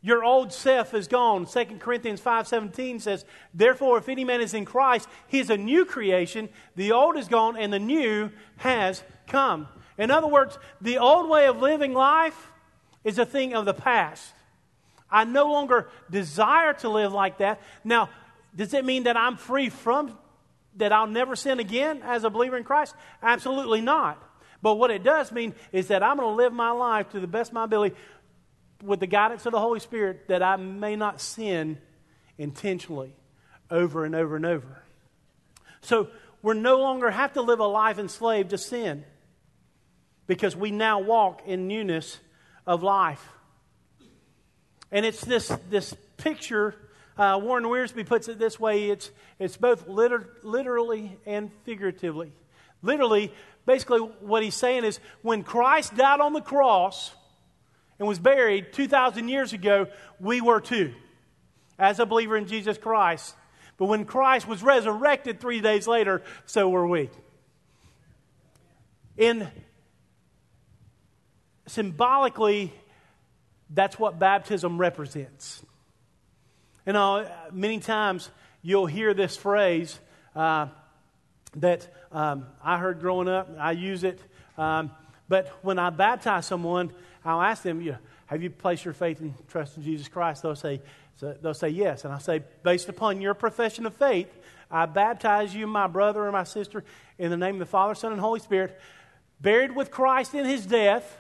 Your 0.01 0.23
old 0.23 0.53
self 0.53 0.93
is 0.93 1.07
gone. 1.07 1.45
2 1.45 1.79
Corinthians 1.79 2.21
5:17 2.21 2.99
says, 2.99 3.25
"Therefore 3.53 3.97
if 3.97 4.07
any 4.07 4.23
man 4.23 4.41
is 4.41 4.53
in 4.53 4.65
Christ, 4.65 5.09
he 5.27 5.39
is 5.39 5.49
a 5.49 5.57
new 5.57 5.85
creation. 5.85 6.49
The 6.75 6.91
old 6.91 7.17
is 7.17 7.27
gone 7.27 7.57
and 7.57 7.73
the 7.73 7.79
new 7.79 8.31
has 8.57 9.03
come." 9.27 9.67
In 9.97 10.11
other 10.11 10.27
words, 10.27 10.57
the 10.79 10.99
old 10.99 11.29
way 11.29 11.47
of 11.47 11.61
living 11.61 11.93
life 11.93 12.51
is 13.03 13.19
a 13.19 13.25
thing 13.25 13.53
of 13.53 13.65
the 13.65 13.73
past. 13.73 14.33
I 15.11 15.23
no 15.23 15.51
longer 15.51 15.89
desire 16.09 16.73
to 16.73 16.89
live 16.89 17.13
like 17.13 17.39
that. 17.39 17.61
Now, 17.83 18.09
does 18.55 18.73
it 18.73 18.85
mean 18.85 19.03
that 19.03 19.17
I'm 19.17 19.37
free 19.37 19.69
from 19.69 20.17
that 20.77 20.91
I'll 20.91 21.07
never 21.07 21.35
sin 21.35 21.59
again 21.59 22.01
as 22.03 22.23
a 22.23 22.29
believer 22.29 22.57
in 22.57 22.63
Christ? 22.63 22.95
Absolutely 23.21 23.81
not. 23.81 24.21
But 24.61 24.75
what 24.75 24.91
it 24.91 25.03
does 25.03 25.31
mean 25.31 25.53
is 25.71 25.87
that 25.87 26.03
I'm 26.03 26.17
going 26.17 26.29
to 26.29 26.35
live 26.35 26.53
my 26.53 26.71
life 26.71 27.09
to 27.11 27.19
the 27.19 27.27
best 27.27 27.51
of 27.51 27.55
my 27.55 27.63
ability 27.63 27.95
with 28.83 28.99
the 28.99 29.07
guidance 29.07 29.45
of 29.45 29.51
the 29.51 29.59
Holy 29.59 29.79
Spirit 29.79 30.27
that 30.27 30.43
I 30.43 30.55
may 30.55 30.95
not 30.95 31.21
sin 31.21 31.77
intentionally 32.37 33.13
over 33.69 34.05
and 34.05 34.15
over 34.15 34.35
and 34.35 34.45
over. 34.45 34.83
So 35.81 36.09
we 36.41 36.55
no 36.55 36.79
longer 36.79 37.09
have 37.09 37.33
to 37.33 37.41
live 37.41 37.59
a 37.59 37.67
life 37.67 37.99
enslaved 37.99 38.51
to 38.51 38.57
sin 38.57 39.05
because 40.27 40.55
we 40.55 40.71
now 40.71 40.99
walk 40.99 41.41
in 41.45 41.67
newness 41.67 42.19
of 42.65 42.83
life. 42.83 43.25
And 44.91 45.05
it's 45.05 45.21
this, 45.21 45.51
this 45.69 45.95
picture, 46.17 46.75
uh, 47.17 47.39
Warren 47.41 47.65
Wiersbe 47.65 48.05
puts 48.05 48.27
it 48.27 48.39
this 48.39 48.59
way 48.59 48.89
it's, 48.89 49.11
it's 49.37 49.57
both 49.57 49.87
liter- 49.87 50.29
literally 50.43 51.17
and 51.25 51.51
figuratively. 51.63 52.31
Literally, 52.81 53.33
basically, 53.65 53.99
what 53.99 54.41
he's 54.41 54.55
saying 54.55 54.85
is 54.85 54.99
when 55.21 55.43
Christ 55.43 55.95
died 55.95 56.19
on 56.19 56.33
the 56.33 56.41
cross, 56.41 57.13
and 57.99 58.07
was 58.07 58.17
buried 58.17 58.71
2,000 58.73 59.27
years 59.27 59.53
ago, 59.53 59.87
we 60.19 60.41
were 60.41 60.61
too, 60.61 60.93
as 61.77 61.99
a 61.99 62.05
believer 62.05 62.37
in 62.37 62.47
Jesus 62.47 62.77
Christ. 62.77 63.35
But 63.77 63.85
when 63.85 64.05
Christ 64.05 64.47
was 64.47 64.63
resurrected 64.63 65.39
three 65.39 65.61
days 65.61 65.85
later, 65.87 66.23
so 66.45 66.69
were 66.69 66.87
we. 66.87 67.09
In 69.17 69.49
symbolically, 71.67 72.73
that's 73.69 73.99
what 73.99 74.19
baptism 74.19 74.77
represents. 74.77 75.63
You 76.85 76.93
know, 76.93 77.29
many 77.51 77.79
times 77.79 78.29
you'll 78.61 78.87
hear 78.87 79.13
this 79.13 79.37
phrase 79.37 79.99
uh, 80.35 80.67
that 81.57 81.87
um, 82.11 82.45
I 82.63 82.77
heard 82.77 82.99
growing 82.99 83.27
up. 83.27 83.49
I 83.59 83.71
use 83.71 84.03
it. 84.03 84.19
Um, 84.57 84.91
but 85.27 85.47
when 85.61 85.77
I 85.77 85.91
baptize 85.91 86.45
someone, 86.45 86.91
I'll 87.23 87.41
ask 87.41 87.63
them, 87.63 87.81
you 87.81 87.91
know, 87.91 87.97
have 88.25 88.43
you 88.43 88.49
placed 88.49 88.85
your 88.85 88.93
faith 88.93 89.21
and 89.21 89.33
trust 89.47 89.77
in 89.77 89.83
Jesus 89.83 90.07
Christ? 90.07 90.43
They'll 90.43 90.55
say, 90.55 90.81
they'll 91.19 91.53
say 91.53 91.69
yes. 91.69 92.05
And 92.05 92.13
I 92.13 92.19
say, 92.19 92.43
based 92.63 92.89
upon 92.89 93.21
your 93.21 93.33
profession 93.33 93.85
of 93.85 93.95
faith, 93.95 94.29
I 94.71 94.85
baptize 94.85 95.53
you, 95.55 95.65
my 95.65 95.87
brother 95.87 96.23
and 96.23 96.33
my 96.33 96.43
sister, 96.43 96.83
in 97.17 97.31
the 97.31 97.37
name 97.37 97.55
of 97.55 97.59
the 97.59 97.65
Father, 97.65 97.95
Son, 97.95 98.11
and 98.11 98.21
Holy 98.21 98.39
Spirit, 98.39 98.79
buried 99.41 99.75
with 99.75 99.89
Christ 99.89 100.35
in 100.35 100.45
his 100.45 100.65
death, 100.65 101.17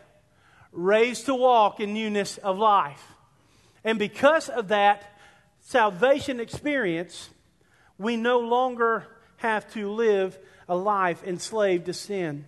raised 0.71 1.25
to 1.25 1.35
walk 1.35 1.79
in 1.79 1.93
newness 1.93 2.37
of 2.37 2.57
life. 2.57 3.03
And 3.83 3.97
because 3.97 4.49
of 4.49 4.69
that 4.69 5.03
salvation 5.61 6.39
experience, 6.39 7.29
we 7.97 8.17
no 8.17 8.39
longer 8.39 9.07
have 9.37 9.71
to 9.73 9.91
live 9.91 10.37
a 10.67 10.75
life 10.75 11.23
enslaved 11.23 11.85
to 11.85 11.93
sin. 11.93 12.45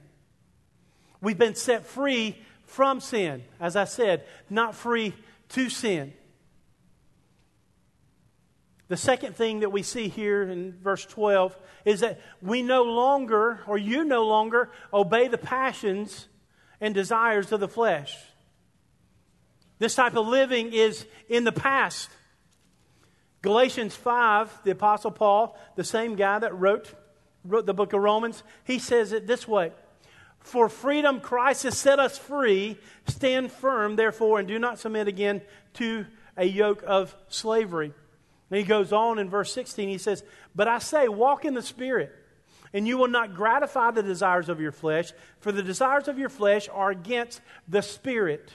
We've 1.22 1.38
been 1.38 1.56
set 1.56 1.86
free 1.86 2.38
from 2.66 3.00
sin, 3.00 3.44
as 3.60 3.76
I 3.76 3.86
said, 3.86 4.24
not 4.50 4.76
free 4.76 5.14
to 5.50 5.70
sin. 5.70 6.14
The 8.88 8.98
second 8.98 9.36
thing 9.36 9.62
that 9.62 9.72
we 9.72 9.84
see 9.84 10.10
here 10.10 10.44
in 10.44 10.74
verse 10.82 11.06
12 11.06 11.56
is 11.86 12.02
that 12.02 12.20
we 12.42 12.62
no 12.62 12.84
longer, 12.84 13.62
or 13.66 13.78
you 13.78 14.04
no 14.04 14.26
longer, 14.26 14.70
obey 14.94 15.30
the 15.30 15.38
passions 15.38 16.28
and 16.82 16.94
desires 16.94 17.52
of 17.52 17.60
the 17.60 17.68
flesh. 17.68 18.18
This 19.80 19.96
type 19.96 20.16
of 20.16 20.28
living 20.28 20.74
is 20.74 21.06
in 21.30 21.44
the 21.44 21.52
past. 21.52 22.10
Galatians 23.42 23.96
5, 23.96 24.64
the 24.64 24.72
Apostle 24.72 25.12
Paul, 25.12 25.58
the 25.76 25.84
same 25.84 26.16
guy 26.16 26.40
that 26.40 26.54
wrote, 26.60 26.94
wrote 27.46 27.66
the 27.66 27.74
book 27.74 27.94
of 27.94 28.02
Romans, 28.02 28.44
he 28.66 28.78
says 28.78 29.14
it 29.14 29.26
this 29.26 29.48
way 29.48 29.72
for 30.42 30.70
freedom, 30.70 31.20
Christ 31.20 31.64
has 31.64 31.78
set 31.78 32.00
us 32.00 32.18
free. 32.18 32.78
Stand 33.08 33.52
firm, 33.52 33.96
therefore, 33.96 34.40
and 34.40 34.48
do 34.48 34.60
not 34.60 34.80
submit 34.80 35.08
again 35.08 35.42
to 35.76 36.06
a 36.36 36.46
yoke 36.46 36.84
of 36.86 37.16
slavery. 37.30 37.94
And 38.50 38.58
he 38.58 38.64
goes 38.66 38.92
on 38.92 39.20
in 39.20 39.30
verse 39.30 39.54
16, 39.54 39.88
he 39.88 39.98
says, 39.98 40.24
But 40.56 40.68
I 40.68 40.80
say, 40.80 41.08
walk 41.08 41.46
in 41.46 41.54
the 41.54 41.62
Spirit, 41.62 42.14
and 42.74 42.88
you 42.88 42.98
will 42.98 43.08
not 43.08 43.36
gratify 43.36 43.92
the 43.92 44.04
desires 44.04 44.50
of 44.50 44.62
your 44.62 44.72
flesh, 44.72 45.12
for 45.40 45.52
the 45.52 45.64
desires 45.64 46.08
of 46.08 46.18
your 46.18 46.30
flesh 46.30 46.70
are 46.72 46.92
against 46.92 47.42
the 47.68 47.82
Spirit, 47.82 48.52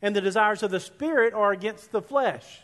and 0.00 0.14
the 0.14 0.20
desires 0.20 0.62
of 0.62 0.70
the 0.70 0.80
Spirit 0.80 1.34
are 1.34 1.52
against 1.52 1.92
the 1.92 2.02
flesh. 2.02 2.60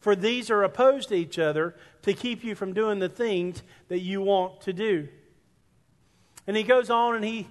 For 0.00 0.14
these 0.14 0.50
are 0.50 0.62
opposed 0.62 1.08
to 1.08 1.14
each 1.14 1.38
other 1.38 1.74
to 2.02 2.12
keep 2.12 2.44
you 2.44 2.54
from 2.54 2.72
doing 2.72 2.98
the 2.98 3.08
things 3.08 3.62
that 3.88 4.00
you 4.00 4.20
want 4.20 4.60
to 4.62 4.72
do. 4.72 5.08
And 6.46 6.56
he 6.56 6.62
goes 6.62 6.88
on 6.88 7.16
and 7.16 7.24
he, 7.24 7.48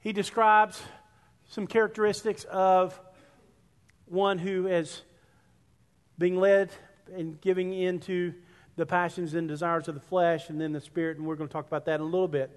he 0.00 0.12
describes 0.12 0.80
some 1.48 1.66
characteristics 1.66 2.44
of 2.44 2.98
one 4.06 4.38
who 4.38 4.66
is 4.66 5.02
being 6.18 6.36
led 6.36 6.70
and 7.14 7.40
giving 7.40 7.72
into 7.72 8.34
the 8.78 8.86
passions 8.86 9.34
and 9.34 9.46
desires 9.48 9.88
of 9.88 9.94
the 9.94 10.00
flesh 10.00 10.48
and 10.48 10.60
then 10.60 10.72
the 10.72 10.80
spirit, 10.80 11.18
and 11.18 11.26
we're 11.26 11.34
going 11.34 11.48
to 11.48 11.52
talk 11.52 11.66
about 11.66 11.84
that 11.86 11.96
in 11.96 12.00
a 12.00 12.04
little 12.04 12.28
bit. 12.28 12.50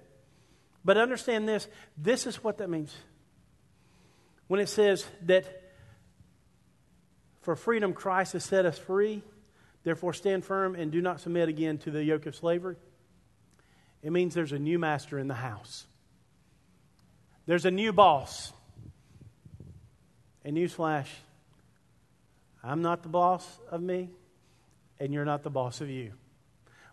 But 0.84 0.96
understand 0.96 1.46
this 1.46 1.68
this 1.98 2.26
is 2.26 2.42
what 2.42 2.58
that 2.58 2.70
means. 2.70 2.94
When 4.46 4.60
it 4.60 4.68
says 4.68 5.04
that 5.26 5.44
for 7.42 7.56
freedom 7.56 7.92
Christ 7.92 8.32
has 8.34 8.44
set 8.44 8.64
us 8.64 8.78
free, 8.78 9.22
therefore 9.82 10.12
stand 10.14 10.44
firm 10.44 10.74
and 10.74 10.90
do 10.90 11.00
not 11.00 11.20
submit 11.20 11.48
again 11.48 11.78
to 11.78 11.90
the 11.90 12.02
yoke 12.02 12.26
of 12.26 12.36
slavery. 12.36 12.76
It 14.02 14.12
means 14.12 14.34
there's 14.34 14.52
a 14.52 14.58
new 14.58 14.78
master 14.78 15.18
in 15.18 15.28
the 15.28 15.34
house. 15.34 15.86
There's 17.46 17.64
a 17.64 17.70
new 17.70 17.92
boss. 17.92 18.52
And 20.44 20.56
newsflash, 20.56 21.06
I'm 22.64 22.82
not 22.82 23.02
the 23.02 23.08
boss 23.08 23.46
of 23.70 23.80
me, 23.80 24.10
and 24.98 25.12
you're 25.12 25.24
not 25.24 25.42
the 25.42 25.50
boss 25.50 25.80
of 25.80 25.88
you. 25.88 26.12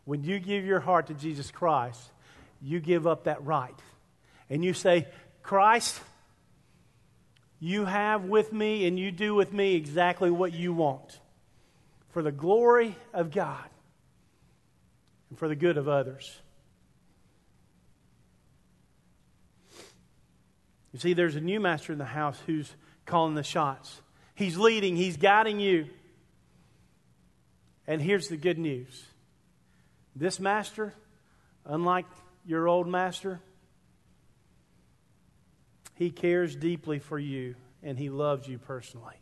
When 0.06 0.24
you 0.24 0.40
give 0.40 0.66
your 0.66 0.80
heart 0.80 1.08
to 1.08 1.14
Jesus 1.14 1.52
Christ, 1.52 2.02
you 2.62 2.80
give 2.80 3.06
up 3.06 3.26
that 3.26 3.44
right. 3.46 3.76
And 4.50 4.66
you 4.66 4.74
say, 4.74 5.08
Christ, 5.44 6.00
you 7.60 7.86
have 7.86 8.26
with 8.26 8.52
me 8.52 8.88
and 8.88 8.98
you 8.98 9.12
do 9.12 9.36
with 9.36 9.54
me 9.54 9.76
exactly 9.76 10.32
what 10.32 10.54
you 10.54 10.74
want 10.74 11.20
for 12.10 12.22
the 12.22 12.32
glory 12.32 12.96
of 13.14 13.32
God 13.32 13.70
and 15.30 15.38
for 15.38 15.48
the 15.48 15.56
good 15.56 15.78
of 15.78 15.88
others. 15.88 16.42
You 20.92 21.00
see, 21.00 21.14
there's 21.14 21.36
a 21.36 21.42
new 21.42 21.60
master 21.60 21.94
in 21.94 22.00
the 22.00 22.06
house 22.06 22.40
who's 22.46 22.74
calling 23.06 23.36
the 23.36 23.44
shots. 23.44 24.02
He's 24.34 24.58
leading, 24.58 24.96
he's 24.96 25.18
guiding 25.18 25.60
you. 25.60 25.88
And 27.90 28.00
here's 28.00 28.28
the 28.28 28.38
good 28.38 28.60
news 28.60 29.04
this 30.16 30.40
master, 30.40 30.94
unlike 31.66 32.06
your 32.46 32.68
old 32.68 32.88
master, 32.88 33.42
he 35.96 36.12
cares 36.12 36.56
deeply 36.56 37.00
for 37.00 37.18
you 37.18 37.56
and 37.82 37.98
he 37.98 38.10
loves 38.10 38.48
you 38.48 38.60
personally. 38.60 39.16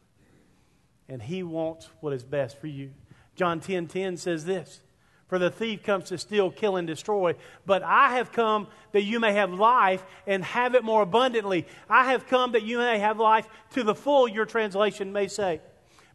And 1.07 1.21
he 1.21 1.43
wants 1.43 1.87
what 2.01 2.11
is 2.11 2.23
best 2.23 2.59
for 2.59 2.67
you. 2.67 2.91
John 3.37 3.61
10:10 3.61 3.65
10, 3.65 3.87
10 3.87 4.17
says 4.17 4.43
this: 4.43 4.81
For 5.27 5.39
the 5.39 5.49
thief 5.49 5.81
comes 5.81 6.09
to 6.09 6.17
steal, 6.17 6.51
kill, 6.51 6.75
and 6.75 6.85
destroy. 6.85 7.35
But 7.65 7.83
I 7.83 8.17
have 8.17 8.33
come 8.33 8.67
that 8.91 9.03
you 9.03 9.21
may 9.21 9.31
have 9.31 9.53
life 9.53 10.03
and 10.25 10.43
have 10.43 10.75
it 10.75 10.83
more 10.83 11.03
abundantly. 11.03 11.65
I 11.89 12.11
have 12.11 12.27
come 12.27 12.51
that 12.51 12.63
you 12.63 12.79
may 12.79 12.99
have 12.99 13.17
life 13.17 13.47
to 13.75 13.83
the 13.83 13.95
full, 13.95 14.27
your 14.27 14.45
translation 14.45 15.13
may 15.13 15.29
say. 15.29 15.61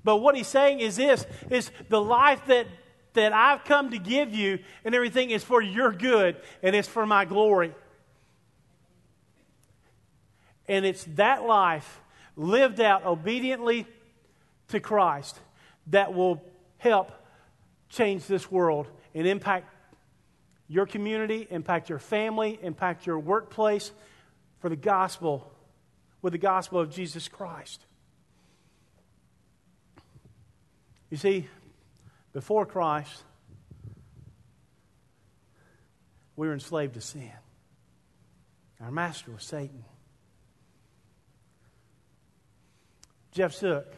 But 0.05 0.17
what 0.17 0.37
he's 0.37 0.49
saying 0.49 0.81
is 0.81 0.97
this 0.97 1.27
is 1.51 1.71
the 1.89 2.01
life 2.01 2.47
that, 2.47 2.67
that 3.15 3.33
I've 3.33 3.65
come 3.65 3.91
to 3.91 3.99
give 3.99 4.35
you 4.35 4.59
and 4.85 4.95
everything 4.95 5.31
is 5.31 5.45
for 5.45 5.63
your 5.63 5.93
good 5.93 6.37
and 6.63 6.75
it's 6.75 6.89
for 6.89 7.07
my 7.07 7.25
glory. 7.25 7.75
And 10.67 10.85
it's 10.85 11.05
that 11.17 11.45
life 11.45 12.01
lived 12.37 12.81
out 12.81 13.05
obediently 13.05 13.87
to 14.69 14.81
Christ 14.81 15.39
that 15.89 16.15
will 16.15 16.43
help 16.79 17.13
change 17.89 18.27
this 18.27 18.51
world 18.51 18.87
and 19.15 19.27
impact 19.27 19.69
your 20.69 20.87
community, 20.87 21.47
impact 21.51 21.91
your 21.91 21.99
family, 21.99 22.59
impact 22.63 23.07
your 23.07 23.19
workplace 23.19 23.93
for 24.61 24.71
the 24.71 24.77
gospel, 24.77 25.53
with 26.23 26.33
the 26.33 26.39
gospel 26.39 26.81
of 26.81 26.89
Jesus 26.89 27.29
Christ. 27.29 27.85
You 31.13 31.19
see, 31.19 31.47
before 32.33 32.65
Christ, 32.65 33.23
we 36.37 36.47
were 36.47 36.55
enslaved 36.55 36.95
to 36.95 37.03
sin. 37.03 37.31
Our 38.81 38.91
master 38.91 39.31
was 39.31 39.45
Satan. 39.45 39.85
Jeff 43.33 43.53
Sook, 43.53 43.93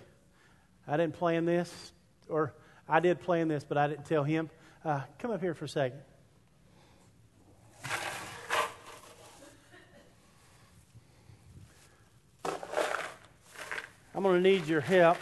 I 0.89 0.97
didn't 0.97 1.15
plan 1.15 1.45
this, 1.45 1.93
or 2.29 2.53
I 2.89 2.99
did 2.99 3.21
plan 3.21 3.47
this, 3.47 3.63
but 3.63 3.79
I 3.79 3.87
didn't 3.87 4.07
tell 4.07 4.25
him. 4.25 4.51
Uh, 4.85 5.03
come 5.21 5.31
up 5.31 5.41
here 5.41 5.55
for 5.55 5.67
a 5.67 5.69
second. 5.69 6.01
I'm 14.17 14.25
going 14.25 14.43
to 14.43 14.51
need 14.51 14.67
your 14.67 14.81
help. 14.81 15.19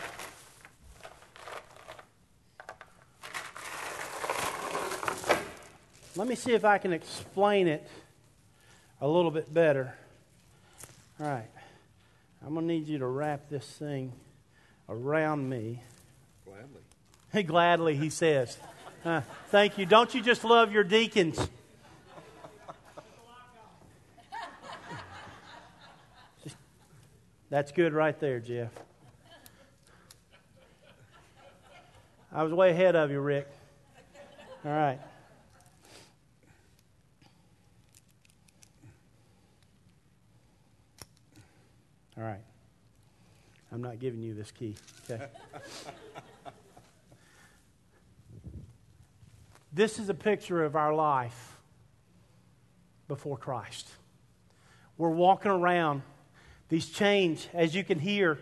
Let 6.15 6.29
me 6.29 6.35
see 6.35 6.53
if 6.53 6.65
I 6.65 6.77
can 6.77 6.93
explain 6.93 7.69
it 7.69 7.89
a 9.01 9.09
little 9.09 9.31
bit 9.31 9.53
better. 9.53 9.95
All 11.19 11.27
right. 11.27 11.49
I'm 12.45 12.53
going 12.53 12.69
to 12.69 12.75
need 12.75 12.87
you 12.87 12.99
to 12.99 13.07
wrap 13.07 13.49
this 13.49 13.65
thing 13.65 14.13
around 14.91 15.49
me. 15.49 15.81
Gladly. 16.45 16.83
Gladly, 17.47 17.97
he 17.97 18.11
says. 18.11 18.59
Uh, 19.05 19.23
thank 19.49 19.79
you. 19.79 19.87
Don't 19.87 20.15
you 20.15 20.21
just 20.21 20.45
love 20.45 20.71
your 20.71 20.85
deacons? 20.85 21.49
That's 27.49 27.73
good 27.73 27.95
right 27.95 28.21
there, 28.21 28.39
Jeff. 28.39 28.69
I 32.31 32.43
was 32.43 32.53
way 32.53 32.71
ahead 32.71 32.97
of 32.97 33.11
you, 33.11 33.21
Rick. 33.21 33.49
All 34.65 34.71
right. 34.73 35.01
All 42.17 42.25
right. 42.25 42.43
I'm 43.73 43.83
not 43.83 43.99
giving 43.99 44.21
you 44.21 44.35
this 44.35 44.51
key. 44.51 44.75
Okay. 45.11 45.27
This 49.75 49.99
is 49.99 50.11
a 50.11 50.15
picture 50.15 50.65
of 50.65 50.77
our 50.77 50.93
life 50.93 51.57
before 53.09 53.39
Christ. 53.39 53.89
We're 54.99 55.09
walking 55.09 55.51
around. 55.51 56.03
These 56.69 56.91
chains, 56.91 57.49
as 57.55 57.75
you 57.75 57.83
can 57.83 57.99
hear, 57.99 58.39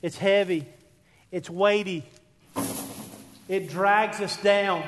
it's 0.00 0.16
heavy, 0.16 0.66
it's 1.30 1.50
weighty, 1.50 2.04
it 3.48 3.68
drags 3.68 4.20
us 4.20 4.36
down. 4.38 4.82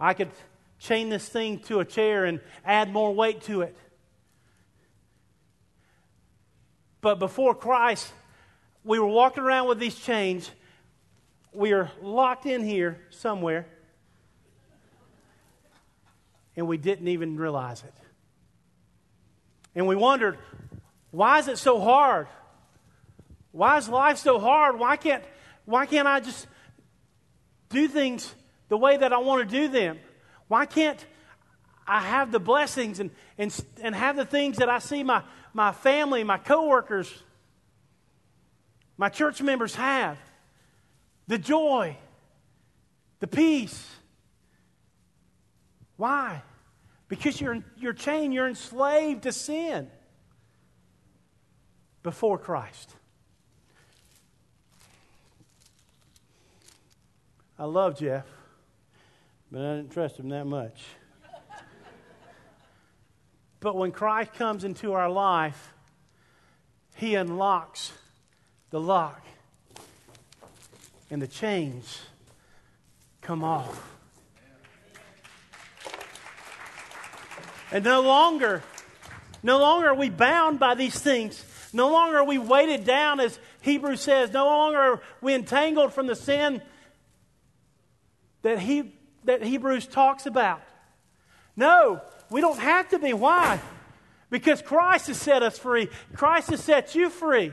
I 0.00 0.14
could 0.14 0.30
chain 0.80 1.08
this 1.08 1.28
thing 1.28 1.60
to 1.60 1.78
a 1.78 1.84
chair 1.84 2.24
and 2.24 2.40
add 2.64 2.92
more 2.92 3.14
weight 3.14 3.42
to 3.42 3.62
it. 3.62 3.76
But 7.00 7.18
before 7.18 7.54
Christ, 7.54 8.12
we 8.84 8.98
were 8.98 9.06
walking 9.06 9.42
around 9.42 9.68
with 9.68 9.78
these 9.78 9.94
chains 9.94 10.50
we 11.52 11.72
are 11.72 11.90
locked 12.00 12.46
in 12.46 12.62
here 12.62 13.00
somewhere, 13.10 13.66
and 16.56 16.68
we 16.68 16.76
didn't 16.76 17.08
even 17.08 17.36
realize 17.36 17.82
it. 17.82 17.94
And 19.74 19.86
we 19.86 19.96
wondered, 19.96 20.38
why 21.10 21.38
is 21.38 21.48
it 21.48 21.58
so 21.58 21.80
hard? 21.80 22.28
Why 23.52 23.78
is 23.78 23.88
life 23.88 24.18
so 24.18 24.38
hard? 24.38 24.78
Why 24.78 24.96
can't, 24.96 25.24
why 25.64 25.86
can't 25.86 26.06
I 26.06 26.20
just 26.20 26.46
do 27.68 27.88
things 27.88 28.32
the 28.68 28.76
way 28.76 28.96
that 28.96 29.12
I 29.12 29.18
want 29.18 29.48
to 29.48 29.56
do 29.56 29.68
them? 29.68 29.98
Why 30.46 30.66
can't 30.66 31.04
I 31.86 32.00
have 32.00 32.30
the 32.30 32.40
blessings 32.40 33.00
and, 33.00 33.10
and, 33.38 33.64
and 33.82 33.94
have 33.94 34.16
the 34.16 34.24
things 34.24 34.58
that 34.58 34.68
I 34.68 34.78
see 34.78 35.02
my, 35.02 35.22
my 35.52 35.72
family, 35.72 36.24
my 36.24 36.38
coworkers, 36.38 37.12
my 38.96 39.08
church 39.08 39.40
members 39.42 39.74
have? 39.74 40.18
the 41.30 41.38
joy, 41.38 41.96
the 43.20 43.28
peace. 43.28 43.88
Why? 45.96 46.42
Because 47.06 47.40
you're, 47.40 47.62
you're 47.76 47.92
chained, 47.92 48.34
you're 48.34 48.48
enslaved 48.48 49.22
to 49.22 49.32
sin 49.32 49.88
before 52.02 52.36
Christ. 52.36 52.96
I 57.56 57.64
love 57.64 57.96
Jeff, 57.96 58.26
but 59.52 59.60
I 59.60 59.76
didn't 59.76 59.92
trust 59.92 60.18
him 60.18 60.30
that 60.30 60.46
much. 60.46 60.82
But 63.60 63.76
when 63.76 63.92
Christ 63.92 64.32
comes 64.34 64.64
into 64.64 64.94
our 64.94 65.08
life, 65.10 65.74
he 66.96 67.14
unlocks 67.14 67.92
the 68.70 68.80
lock 68.80 69.22
and 71.10 71.20
the 71.20 71.26
chains 71.26 72.00
come 73.20 73.44
off. 73.44 73.86
And 77.72 77.84
no 77.84 78.00
longer, 78.00 78.62
no 79.42 79.58
longer 79.58 79.88
are 79.88 79.94
we 79.94 80.10
bound 80.10 80.58
by 80.58 80.74
these 80.74 80.98
things. 80.98 81.44
No 81.72 81.90
longer 81.90 82.18
are 82.18 82.24
we 82.24 82.38
weighted 82.38 82.84
down, 82.84 83.20
as 83.20 83.38
Hebrews 83.60 84.00
says. 84.00 84.32
No 84.32 84.46
longer 84.46 84.78
are 84.78 85.02
we 85.20 85.34
entangled 85.34 85.92
from 85.92 86.06
the 86.06 86.16
sin 86.16 86.62
that, 88.42 88.58
he, 88.58 88.92
that 89.24 89.42
Hebrews 89.42 89.86
talks 89.86 90.26
about. 90.26 90.62
No, 91.56 92.00
we 92.30 92.40
don't 92.40 92.58
have 92.58 92.88
to 92.90 92.98
be. 92.98 93.12
Why? 93.12 93.60
Because 94.30 94.62
Christ 94.62 95.08
has 95.08 95.20
set 95.20 95.42
us 95.42 95.58
free. 95.58 95.88
Christ 96.14 96.50
has 96.50 96.62
set 96.62 96.94
you 96.94 97.10
free 97.10 97.52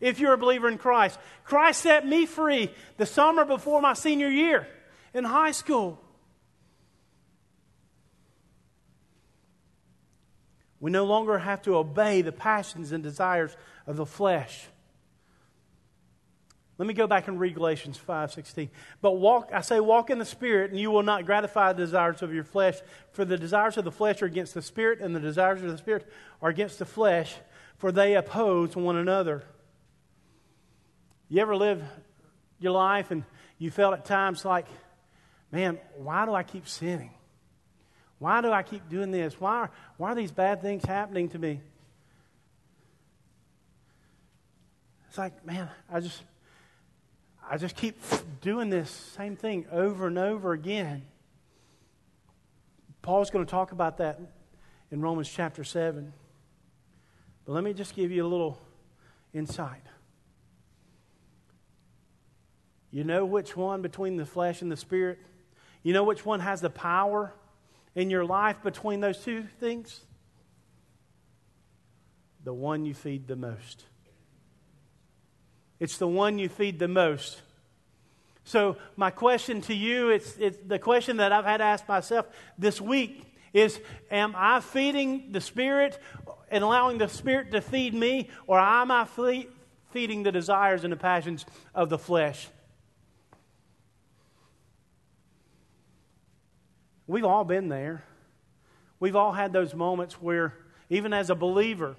if 0.00 0.18
you're 0.18 0.32
a 0.32 0.38
believer 0.38 0.68
in 0.68 0.78
Christ. 0.78 1.18
Christ 1.44 1.82
set 1.82 2.06
me 2.06 2.26
free 2.26 2.70
the 2.96 3.06
summer 3.06 3.44
before 3.44 3.80
my 3.80 3.92
senior 3.92 4.28
year 4.28 4.66
in 5.12 5.24
high 5.24 5.52
school. 5.52 6.00
We 10.80 10.90
no 10.90 11.04
longer 11.04 11.38
have 11.38 11.62
to 11.62 11.76
obey 11.76 12.22
the 12.22 12.32
passions 12.32 12.92
and 12.92 13.02
desires 13.02 13.56
of 13.86 13.96
the 13.96 14.06
flesh. 14.06 14.66
Let 16.78 16.86
me 16.86 16.92
go 16.92 17.06
back 17.06 17.26
and 17.26 17.40
read 17.40 17.54
Galatians 17.54 17.98
5:16. 17.98 18.68
But 19.00 19.12
walk 19.12 19.50
I 19.52 19.62
say 19.62 19.80
walk 19.80 20.10
in 20.10 20.18
the 20.18 20.24
spirit 20.24 20.70
and 20.70 20.78
you 20.78 20.90
will 20.90 21.02
not 21.02 21.24
gratify 21.24 21.72
the 21.72 21.84
desires 21.84 22.22
of 22.22 22.34
your 22.34 22.44
flesh 22.44 22.76
for 23.12 23.24
the 23.24 23.38
desires 23.38 23.76
of 23.76 23.84
the 23.84 23.92
flesh 23.92 24.20
are 24.20 24.26
against 24.26 24.54
the 24.54 24.62
spirit 24.62 25.00
and 25.00 25.16
the 25.16 25.20
desires 25.20 25.62
of 25.62 25.70
the 25.70 25.78
spirit 25.78 26.06
are 26.42 26.50
against 26.50 26.78
the 26.78 26.84
flesh 26.84 27.36
for 27.78 27.92
they 27.92 28.14
oppose 28.14 28.76
one 28.76 28.96
another 28.96 29.42
you 31.28 31.40
ever 31.40 31.56
live 31.56 31.82
your 32.58 32.72
life 32.72 33.10
and 33.10 33.24
you 33.58 33.70
felt 33.70 33.94
at 33.94 34.04
times 34.04 34.44
like, 34.44 34.66
man, 35.50 35.78
why 35.96 36.24
do 36.26 36.34
I 36.34 36.42
keep 36.42 36.68
sinning? 36.68 37.10
Why 38.18 38.40
do 38.40 38.50
I 38.50 38.62
keep 38.62 38.88
doing 38.88 39.10
this? 39.10 39.40
Why 39.40 39.56
are, 39.56 39.70
why 39.96 40.12
are 40.12 40.14
these 40.14 40.32
bad 40.32 40.62
things 40.62 40.84
happening 40.84 41.28
to 41.30 41.38
me? 41.38 41.60
It's 45.08 45.18
like, 45.18 45.44
man, 45.44 45.68
I 45.90 46.00
just 46.00 46.22
I 47.48 47.58
just 47.58 47.76
keep 47.76 48.00
doing 48.40 48.70
this 48.70 48.90
same 48.90 49.36
thing 49.36 49.66
over 49.70 50.08
and 50.08 50.18
over 50.18 50.52
again. 50.52 51.02
Paul's 53.02 53.30
going 53.30 53.44
to 53.44 53.50
talk 53.50 53.70
about 53.70 53.98
that 53.98 54.20
in 54.90 55.00
Romans 55.00 55.30
chapter 55.30 55.62
7. 55.62 56.12
But 57.44 57.52
let 57.52 57.62
me 57.62 57.72
just 57.72 57.94
give 57.94 58.10
you 58.10 58.26
a 58.26 58.28
little 58.28 58.58
insight. 59.32 59.82
You 62.90 63.04
know 63.04 63.24
which 63.24 63.56
one 63.56 63.80
between 63.80 64.16
the 64.16 64.26
flesh 64.26 64.62
and 64.62 64.72
the 64.72 64.76
spirit? 64.76 65.18
You 65.84 65.92
know 65.92 66.02
which 66.02 66.26
one 66.26 66.40
has 66.40 66.60
the 66.60 66.70
power 66.70 67.32
in 67.94 68.10
your 68.10 68.24
life 68.24 68.60
between 68.64 69.00
those 69.00 69.18
two 69.18 69.44
things? 69.60 70.00
The 72.42 72.54
one 72.54 72.84
you 72.86 72.94
feed 72.94 73.28
the 73.28 73.36
most. 73.36 73.84
It's 75.78 75.98
the 75.98 76.08
one 76.08 76.38
you 76.38 76.48
feed 76.48 76.78
the 76.78 76.88
most. 76.88 77.42
So, 78.44 78.76
my 78.96 79.10
question 79.10 79.60
to 79.62 79.74
you, 79.74 80.10
it's, 80.10 80.36
it's 80.38 80.56
the 80.64 80.78
question 80.78 81.16
that 81.16 81.32
I've 81.32 81.44
had 81.44 81.58
to 81.58 81.64
ask 81.64 81.86
myself 81.88 82.26
this 82.56 82.80
week 82.80 83.24
is 83.52 83.80
Am 84.10 84.34
I 84.36 84.60
feeding 84.60 85.32
the 85.32 85.40
Spirit 85.40 85.98
and 86.48 86.62
allowing 86.62 86.98
the 86.98 87.08
Spirit 87.08 87.50
to 87.52 87.60
feed 87.60 87.92
me, 87.92 88.30
or 88.46 88.58
am 88.58 88.90
I 88.90 89.06
feeding 89.92 90.22
the 90.22 90.32
desires 90.32 90.84
and 90.84 90.92
the 90.92 90.96
passions 90.96 91.44
of 91.74 91.88
the 91.88 91.98
flesh? 91.98 92.48
We've 97.06 97.24
all 97.24 97.44
been 97.44 97.68
there. 97.68 98.04
We've 98.98 99.16
all 99.16 99.32
had 99.32 99.52
those 99.52 99.74
moments 99.74 100.20
where, 100.20 100.54
even 100.88 101.12
as 101.12 101.30
a 101.30 101.34
believer, 101.34 101.96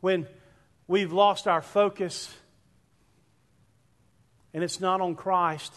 when 0.00 0.26
we've 0.92 1.14
lost 1.14 1.48
our 1.48 1.62
focus 1.62 2.30
and 4.52 4.62
it's 4.62 4.78
not 4.78 5.00
on 5.00 5.14
Christ. 5.14 5.72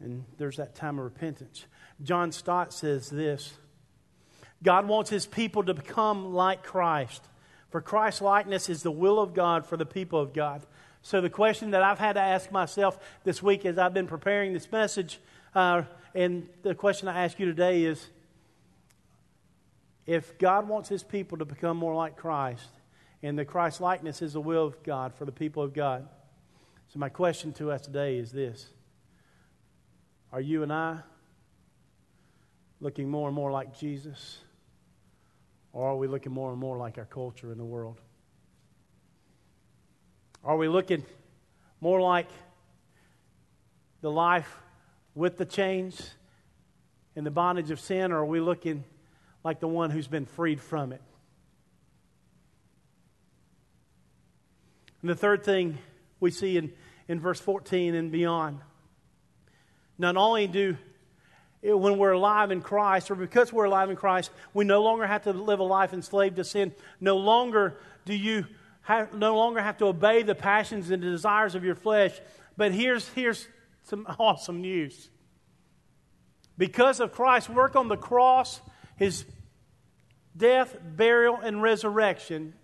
And 0.00 0.24
there's 0.36 0.56
that 0.56 0.74
time 0.74 0.98
of 0.98 1.04
repentance. 1.04 1.64
John 2.02 2.32
Stott 2.32 2.74
says 2.74 3.08
this 3.08 3.52
God 4.64 4.88
wants 4.88 5.10
his 5.10 5.26
people 5.26 5.62
to 5.62 5.74
become 5.74 6.34
like 6.34 6.64
Christ. 6.64 7.24
For 7.70 7.80
Christ's 7.80 8.22
likeness 8.22 8.68
is 8.68 8.82
the 8.82 8.90
will 8.90 9.20
of 9.20 9.32
God 9.32 9.64
for 9.64 9.76
the 9.76 9.86
people 9.86 10.18
of 10.18 10.32
God. 10.32 10.66
So, 11.02 11.20
the 11.20 11.30
question 11.30 11.70
that 11.70 11.84
I've 11.84 12.00
had 12.00 12.14
to 12.14 12.20
ask 12.20 12.50
myself 12.50 12.98
this 13.22 13.40
week 13.40 13.64
as 13.64 13.78
I've 13.78 13.94
been 13.94 14.08
preparing 14.08 14.54
this 14.54 14.72
message, 14.72 15.20
uh, 15.54 15.82
and 16.16 16.48
the 16.62 16.74
question 16.74 17.06
I 17.06 17.22
ask 17.24 17.38
you 17.38 17.46
today 17.46 17.84
is 17.84 18.04
if 20.08 20.38
God 20.38 20.66
wants 20.66 20.88
his 20.88 21.02
people 21.02 21.36
to 21.36 21.44
become 21.44 21.76
more 21.76 21.94
like 21.94 22.16
Christ, 22.16 22.70
and 23.22 23.38
the 23.38 23.44
Christ 23.44 23.78
likeness 23.78 24.22
is 24.22 24.32
the 24.32 24.40
will 24.40 24.64
of 24.64 24.82
God 24.82 25.14
for 25.14 25.26
the 25.26 25.32
people 25.32 25.62
of 25.62 25.74
God. 25.74 26.08
So, 26.88 26.98
my 26.98 27.10
question 27.10 27.52
to 27.54 27.70
us 27.70 27.82
today 27.82 28.16
is 28.16 28.32
this 28.32 28.70
Are 30.32 30.40
you 30.40 30.62
and 30.62 30.72
I 30.72 31.00
looking 32.80 33.10
more 33.10 33.28
and 33.28 33.34
more 33.34 33.52
like 33.52 33.78
Jesus? 33.78 34.38
Or 35.74 35.90
are 35.90 35.96
we 35.96 36.08
looking 36.08 36.32
more 36.32 36.52
and 36.52 36.58
more 36.58 36.78
like 36.78 36.96
our 36.96 37.04
culture 37.04 37.52
in 37.52 37.58
the 37.58 37.64
world? 37.64 38.00
Are 40.42 40.56
we 40.56 40.68
looking 40.68 41.04
more 41.82 42.00
like 42.00 42.30
the 44.00 44.10
life 44.10 44.56
with 45.14 45.36
the 45.36 45.44
chains 45.44 46.14
and 47.14 47.26
the 47.26 47.30
bondage 47.30 47.70
of 47.70 47.78
sin, 47.78 48.10
or 48.10 48.20
are 48.20 48.26
we 48.26 48.40
looking 48.40 48.84
like 49.44 49.60
the 49.60 49.68
one 49.68 49.90
who's 49.90 50.08
been 50.08 50.26
freed 50.26 50.60
from 50.60 50.92
it. 50.92 51.02
And 55.00 55.10
the 55.10 55.14
third 55.14 55.44
thing 55.44 55.78
we 56.20 56.30
see 56.30 56.56
in, 56.56 56.72
in 57.06 57.20
verse 57.20 57.40
14 57.40 57.94
and 57.94 58.10
beyond 58.10 58.60
not 59.98 60.16
only 60.16 60.46
do 60.46 60.76
when 61.60 61.98
we're 61.98 62.12
alive 62.12 62.52
in 62.52 62.62
Christ, 62.62 63.10
or 63.10 63.16
because 63.16 63.52
we're 63.52 63.64
alive 63.64 63.90
in 63.90 63.96
Christ, 63.96 64.30
we 64.54 64.64
no 64.64 64.82
longer 64.82 65.06
have 65.06 65.24
to 65.24 65.32
live 65.32 65.58
a 65.58 65.64
life 65.64 65.92
enslaved 65.92 66.36
to 66.36 66.44
sin. 66.44 66.72
No 67.00 67.16
longer 67.16 67.76
do 68.04 68.14
you 68.14 68.46
have, 68.82 69.12
no 69.12 69.36
longer 69.36 69.60
have 69.60 69.76
to 69.78 69.86
obey 69.86 70.22
the 70.22 70.36
passions 70.36 70.90
and 70.90 71.02
the 71.02 71.10
desires 71.10 71.56
of 71.56 71.64
your 71.64 71.74
flesh. 71.74 72.18
But 72.56 72.72
here's, 72.72 73.08
here's 73.08 73.48
some 73.82 74.06
awesome 74.20 74.60
news. 74.60 75.10
Because 76.56 77.00
of 77.00 77.12
Christ's 77.12 77.50
work 77.50 77.74
on 77.74 77.88
the 77.88 77.96
cross, 77.96 78.60
his 78.98 79.24
death, 80.36 80.76
burial, 80.82 81.36
and 81.36 81.62
resurrection, 81.62 82.54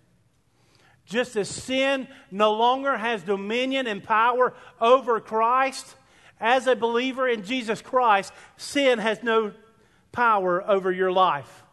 just 1.07 1.37
as 1.37 1.49
sin 1.49 2.09
no 2.31 2.53
longer 2.53 2.97
has 2.97 3.23
dominion 3.23 3.87
and 3.87 4.03
power 4.03 4.55
over 4.81 5.20
Christ, 5.20 5.94
as 6.40 6.66
a 6.66 6.77
believer 6.77 7.29
in 7.29 7.44
Jesus 7.44 7.81
Christ, 7.81 8.33
sin 8.57 8.99
has 8.99 9.23
no 9.23 9.53
power 10.12 10.62
over 10.68 10.90
your 10.90 11.12
life. 11.12 11.64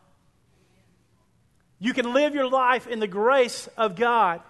You 1.80 1.94
can 1.94 2.14
live 2.14 2.36
your 2.36 2.50
life 2.50 2.88
in 2.88 3.00
the 3.00 3.08
grace 3.08 3.68
of 3.76 3.96
God 3.96 4.42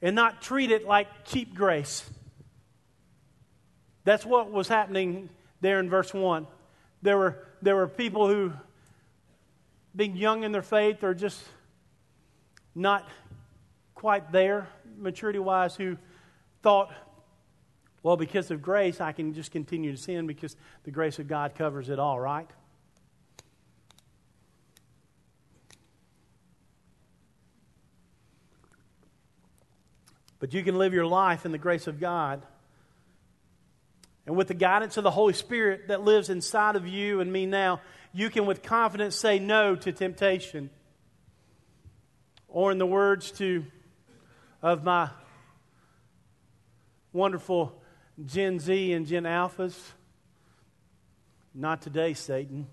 and 0.00 0.16
not 0.16 0.40
treat 0.40 0.70
it 0.70 0.86
like 0.86 1.26
cheap 1.26 1.54
grace. 1.54 2.08
That's 4.04 4.24
what 4.24 4.50
was 4.50 4.68
happening 4.68 5.28
there 5.60 5.80
in 5.80 5.90
verse 5.90 6.14
1. 6.14 6.46
There 7.02 7.18
were, 7.18 7.46
there 7.60 7.76
were 7.76 7.88
people 7.88 8.26
who 8.26 8.52
being 9.98 10.16
young 10.16 10.44
in 10.44 10.52
their 10.52 10.62
faith 10.62 11.02
or 11.02 11.12
just 11.12 11.42
not 12.72 13.08
quite 13.96 14.30
there, 14.30 14.68
maturity 14.96 15.40
wise, 15.40 15.74
who 15.74 15.98
thought, 16.62 16.92
well, 18.04 18.16
because 18.16 18.52
of 18.52 18.62
grace, 18.62 19.00
I 19.00 19.10
can 19.10 19.34
just 19.34 19.50
continue 19.50 19.90
to 19.90 19.98
sin 19.98 20.28
because 20.28 20.54
the 20.84 20.92
grace 20.92 21.18
of 21.18 21.26
God 21.26 21.56
covers 21.56 21.88
it 21.88 21.98
all, 21.98 22.20
right? 22.20 22.48
But 30.38 30.54
you 30.54 30.62
can 30.62 30.78
live 30.78 30.94
your 30.94 31.06
life 31.06 31.44
in 31.44 31.50
the 31.50 31.58
grace 31.58 31.88
of 31.88 31.98
God. 31.98 32.46
And 34.26 34.36
with 34.36 34.46
the 34.46 34.54
guidance 34.54 34.96
of 34.96 35.02
the 35.02 35.10
Holy 35.10 35.32
Spirit 35.32 35.88
that 35.88 36.02
lives 36.02 36.30
inside 36.30 36.76
of 36.76 36.86
you 36.86 37.20
and 37.20 37.32
me 37.32 37.46
now, 37.46 37.80
you 38.12 38.30
can 38.30 38.46
with 38.46 38.62
confidence 38.62 39.16
say 39.16 39.38
no 39.38 39.76
to 39.76 39.92
temptation. 39.92 40.70
Or, 42.48 42.72
in 42.72 42.78
the 42.78 42.86
words 42.86 43.30
to, 43.32 43.64
of 44.62 44.82
my 44.82 45.10
wonderful 47.12 47.80
Gen 48.24 48.58
Z 48.58 48.92
and 48.92 49.06
Gen 49.06 49.24
Alphas, 49.24 49.78
not 51.54 51.82
today, 51.82 52.14
Satan. 52.14 52.66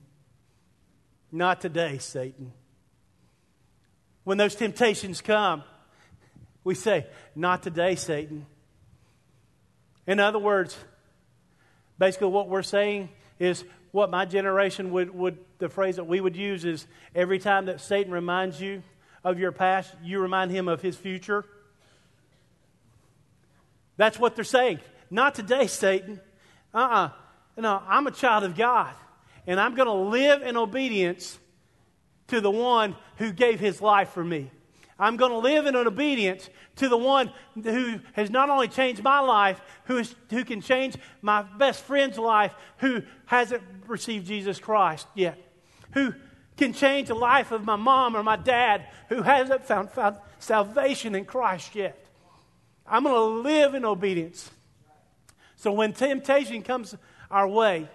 Not 1.31 1.59
today, 1.59 1.97
Satan. 1.97 2.53
When 4.23 4.37
those 4.37 4.55
temptations 4.55 5.21
come, 5.21 5.63
we 6.63 6.75
say, 6.75 7.07
Not 7.35 7.63
today, 7.63 7.95
Satan. 7.95 8.45
In 10.07 10.19
other 10.19 10.39
words, 10.39 10.77
basically 11.97 12.27
what 12.27 12.47
we're 12.47 12.63
saying 12.63 13.09
is 13.39 13.63
what 13.95 14.11
my 14.11 14.25
generation 14.25 14.91
would, 14.91 15.15
would, 15.15 15.37
the 15.57 15.69
phrase 15.69 15.95
that 15.95 16.03
we 16.03 16.19
would 16.19 16.35
use 16.35 16.65
is 16.65 16.85
every 17.15 17.39
time 17.39 17.67
that 17.67 17.79
Satan 17.79 18.11
reminds 18.11 18.59
you 18.59 18.83
of 19.23 19.39
your 19.39 19.53
past, 19.53 19.95
you 20.03 20.19
remind 20.19 20.51
him 20.51 20.67
of 20.67 20.81
his 20.81 20.97
future. 20.97 21.45
That's 23.95 24.19
what 24.19 24.35
they're 24.35 24.43
saying. 24.43 24.81
Not 25.09 25.33
today, 25.33 25.67
Satan. 25.67 26.19
Uh 26.73 26.77
uh-uh. 26.77 27.05
uh 27.05 27.09
No, 27.61 27.81
I'm 27.87 28.05
a 28.05 28.11
child 28.11 28.43
of 28.43 28.57
God, 28.57 28.93
and 29.47 29.61
I'm 29.61 29.75
going 29.75 29.87
to 29.87 29.93
live 29.93 30.41
in 30.41 30.57
obedience 30.57 31.39
to 32.27 32.41
the 32.41 32.51
one 32.51 32.97
who 33.15 33.31
gave 33.31 33.61
his 33.61 33.81
life 33.81 34.09
for 34.09 34.25
me. 34.25 34.51
I'm 34.97 35.17
going 35.17 35.31
to 35.31 35.39
live 35.39 35.65
in 35.65 35.75
obedience 35.75 36.49
to 36.77 36.87
the 36.87 36.97
one 36.97 37.31
who 37.53 37.99
has 38.13 38.29
not 38.29 38.49
only 38.49 38.69
changed 38.69 39.03
my 39.03 39.19
life, 39.19 39.59
who, 39.85 39.97
is, 39.97 40.15
who 40.29 40.45
can 40.45 40.61
change 40.61 40.95
my 41.21 41.41
best 41.41 41.83
friend's 41.83 42.17
life, 42.17 42.53
who 42.77 43.01
hasn't 43.25 43.61
received 43.87 44.25
Jesus 44.25 44.57
Christ 44.57 45.07
yet, 45.13 45.37
who 45.91 46.13
can 46.55 46.71
change 46.71 47.09
the 47.09 47.15
life 47.15 47.51
of 47.51 47.65
my 47.65 47.75
mom 47.75 48.15
or 48.15 48.23
my 48.23 48.37
dad, 48.37 48.87
who 49.09 49.21
hasn't 49.21 49.65
found, 49.65 49.91
found 49.91 50.17
salvation 50.39 51.13
in 51.13 51.25
Christ 51.25 51.75
yet. 51.75 52.01
I'm 52.87 53.03
going 53.03 53.15
to 53.15 53.49
live 53.49 53.73
in 53.73 53.83
obedience. 53.83 54.49
So 55.57 55.73
when 55.73 55.91
temptation 55.91 56.61
comes 56.61 56.95
our 57.29 57.47
way, 57.47 57.89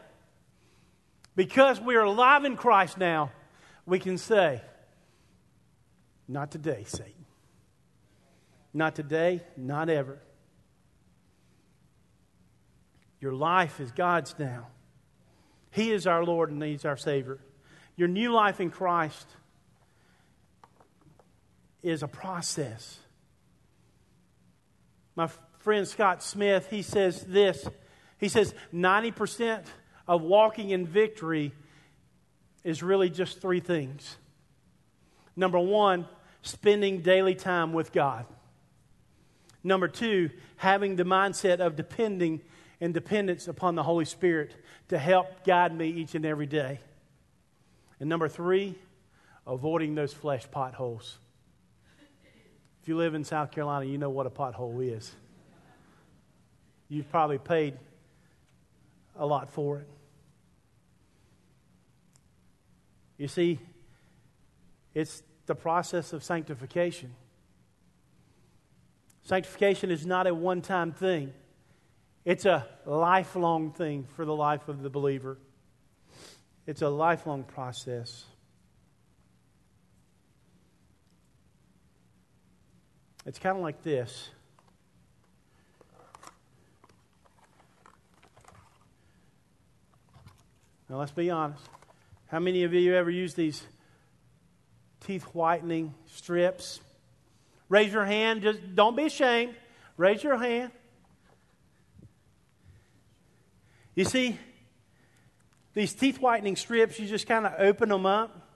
because 1.34 1.80
we 1.80 1.96
are 1.96 2.04
alive 2.04 2.44
in 2.44 2.56
Christ 2.56 2.98
now, 2.98 3.30
we 3.86 3.98
can 3.98 4.18
say, 4.18 4.60
not 6.30 6.52
today, 6.52 6.84
Satan. 6.86 7.26
Not 8.72 8.94
today, 8.94 9.42
not 9.56 9.88
ever. 9.88 10.20
Your 13.20 13.32
life 13.32 13.80
is 13.80 13.90
God's 13.90 14.34
now. 14.38 14.68
He 15.72 15.90
is 15.90 16.06
our 16.06 16.24
Lord 16.24 16.50
and 16.50 16.62
He's 16.62 16.84
our 16.84 16.96
Savior. 16.96 17.38
Your 17.96 18.06
new 18.06 18.32
life 18.32 18.60
in 18.60 18.70
Christ 18.70 19.26
is 21.82 22.02
a 22.02 22.08
process. 22.08 22.98
My 25.16 25.28
friend 25.58 25.86
Scott 25.86 26.22
Smith, 26.22 26.68
he 26.70 26.82
says 26.82 27.22
this. 27.22 27.66
He 28.18 28.28
says 28.28 28.54
90% 28.72 29.64
of 30.06 30.22
walking 30.22 30.70
in 30.70 30.86
victory 30.86 31.52
is 32.62 32.82
really 32.82 33.10
just 33.10 33.40
three 33.40 33.60
things. 33.60 34.16
Number 35.36 35.58
one, 35.58 36.06
spending 36.42 37.00
daily 37.00 37.34
time 37.34 37.72
with 37.72 37.92
God. 37.92 38.26
Number 39.62 39.88
two, 39.88 40.30
having 40.56 40.96
the 40.96 41.04
mindset 41.04 41.60
of 41.60 41.76
depending 41.76 42.40
and 42.80 42.94
dependence 42.94 43.46
upon 43.46 43.74
the 43.74 43.82
Holy 43.82 44.06
Spirit 44.06 44.54
to 44.88 44.98
help 44.98 45.44
guide 45.44 45.76
me 45.76 45.88
each 45.88 46.14
and 46.14 46.24
every 46.24 46.46
day. 46.46 46.80
And 47.98 48.08
number 48.08 48.28
three, 48.28 48.74
avoiding 49.46 49.94
those 49.94 50.14
flesh 50.14 50.50
potholes. 50.50 51.18
If 52.82 52.88
you 52.88 52.96
live 52.96 53.14
in 53.14 53.24
South 53.24 53.50
Carolina, 53.50 53.84
you 53.84 53.98
know 53.98 54.08
what 54.08 54.26
a 54.26 54.30
pothole 54.30 54.82
is. 54.82 55.12
You've 56.88 57.10
probably 57.10 57.38
paid 57.38 57.74
a 59.16 59.26
lot 59.26 59.50
for 59.50 59.80
it. 59.80 59.88
You 63.18 63.28
see, 63.28 63.58
it's 64.94 65.22
the 65.50 65.54
process 65.56 66.12
of 66.12 66.22
sanctification. 66.22 67.12
Sanctification 69.24 69.90
is 69.90 70.06
not 70.06 70.28
a 70.28 70.32
one 70.32 70.62
time 70.62 70.92
thing, 70.92 71.32
it's 72.24 72.44
a 72.44 72.68
lifelong 72.86 73.72
thing 73.72 74.06
for 74.14 74.24
the 74.24 74.32
life 74.32 74.68
of 74.68 74.80
the 74.80 74.88
believer. 74.88 75.38
It's 76.68 76.82
a 76.82 76.88
lifelong 76.88 77.42
process. 77.42 78.26
It's 83.26 83.40
kind 83.40 83.56
of 83.56 83.62
like 83.64 83.82
this. 83.82 84.30
Now, 90.88 90.98
let's 91.00 91.10
be 91.10 91.28
honest. 91.28 91.68
How 92.28 92.38
many 92.38 92.62
of 92.62 92.72
you 92.72 92.94
ever 92.94 93.10
use 93.10 93.34
these 93.34 93.64
teeth 95.00 95.24
whitening 95.34 95.94
strips? 96.06 96.80
Raise 97.68 97.92
your 97.92 98.04
hand. 98.04 98.42
Just 98.42 98.74
don't 98.74 98.96
be 98.96 99.04
ashamed. 99.04 99.54
Raise 99.96 100.22
your 100.22 100.36
hand. 100.36 100.72
You 103.94 104.04
see, 104.04 104.38
these 105.74 105.92
teeth 105.92 106.20
whitening 106.20 106.56
strips, 106.56 106.98
you 106.98 107.06
just 107.06 107.26
kind 107.26 107.46
of 107.46 107.54
open 107.58 107.88
them 107.88 108.06
up. 108.06 108.48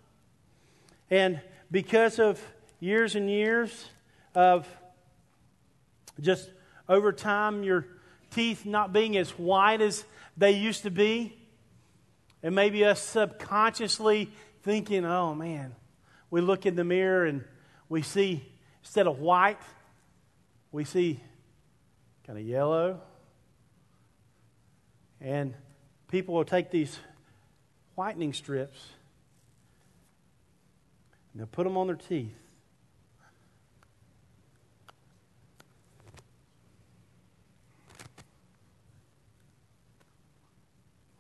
And 1.11 1.41
because 1.71 2.19
of 2.19 2.41
years 2.81 3.15
and 3.15 3.31
years 3.31 3.89
of 4.35 4.67
just 6.21 6.51
over 6.89 7.13
time, 7.13 7.63
your 7.63 7.87
teeth 8.31 8.65
not 8.67 8.93
being 8.93 9.17
as 9.17 9.31
white 9.31 9.81
as 9.81 10.05
they 10.37 10.53
used 10.53 10.83
to 10.83 10.91
be, 10.91 11.37
and 12.43 12.55
maybe 12.55 12.85
us 12.85 13.01
subconsciously 13.01 14.31
thinking, 14.63 15.05
oh 15.05 15.35
man, 15.35 15.75
we 16.35 16.41
look 16.41 16.67
in 16.67 16.75
the 16.75 16.83
mirror 16.83 17.27
and 17.27 17.45
we 17.89 18.03
see, 18.03 18.45
instead 18.83 19.07
of 19.07 19.21
white, 19.21 19.61
we 20.73 20.83
see 20.83 21.21
kind 22.27 22.37
of 22.37 22.45
yellow. 22.45 23.01
And 25.21 25.55
people 26.09 26.35
will 26.35 26.45
take 26.45 26.73
these 26.73 26.99
whitening 27.95 28.33
strips 28.33 28.85
and 31.33 31.41
they'll 31.41 31.47
put 31.47 31.63
them 31.63 31.77
on 31.77 31.87
their 31.87 31.95
teeth. 31.95 32.35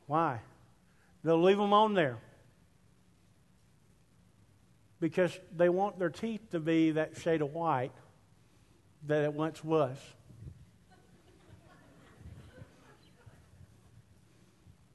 Why? 0.08 0.40
They'll 1.22 1.40
leave 1.40 1.58
them 1.58 1.72
on 1.72 1.94
there 1.94 2.18
because 5.04 5.38
they 5.54 5.68
want 5.68 5.98
their 5.98 6.08
teeth 6.08 6.40
to 6.50 6.58
be 6.58 6.92
that 6.92 7.14
shade 7.18 7.42
of 7.42 7.52
white 7.52 7.92
that 9.06 9.22
it 9.22 9.34
once 9.34 9.62
was. 9.62 9.98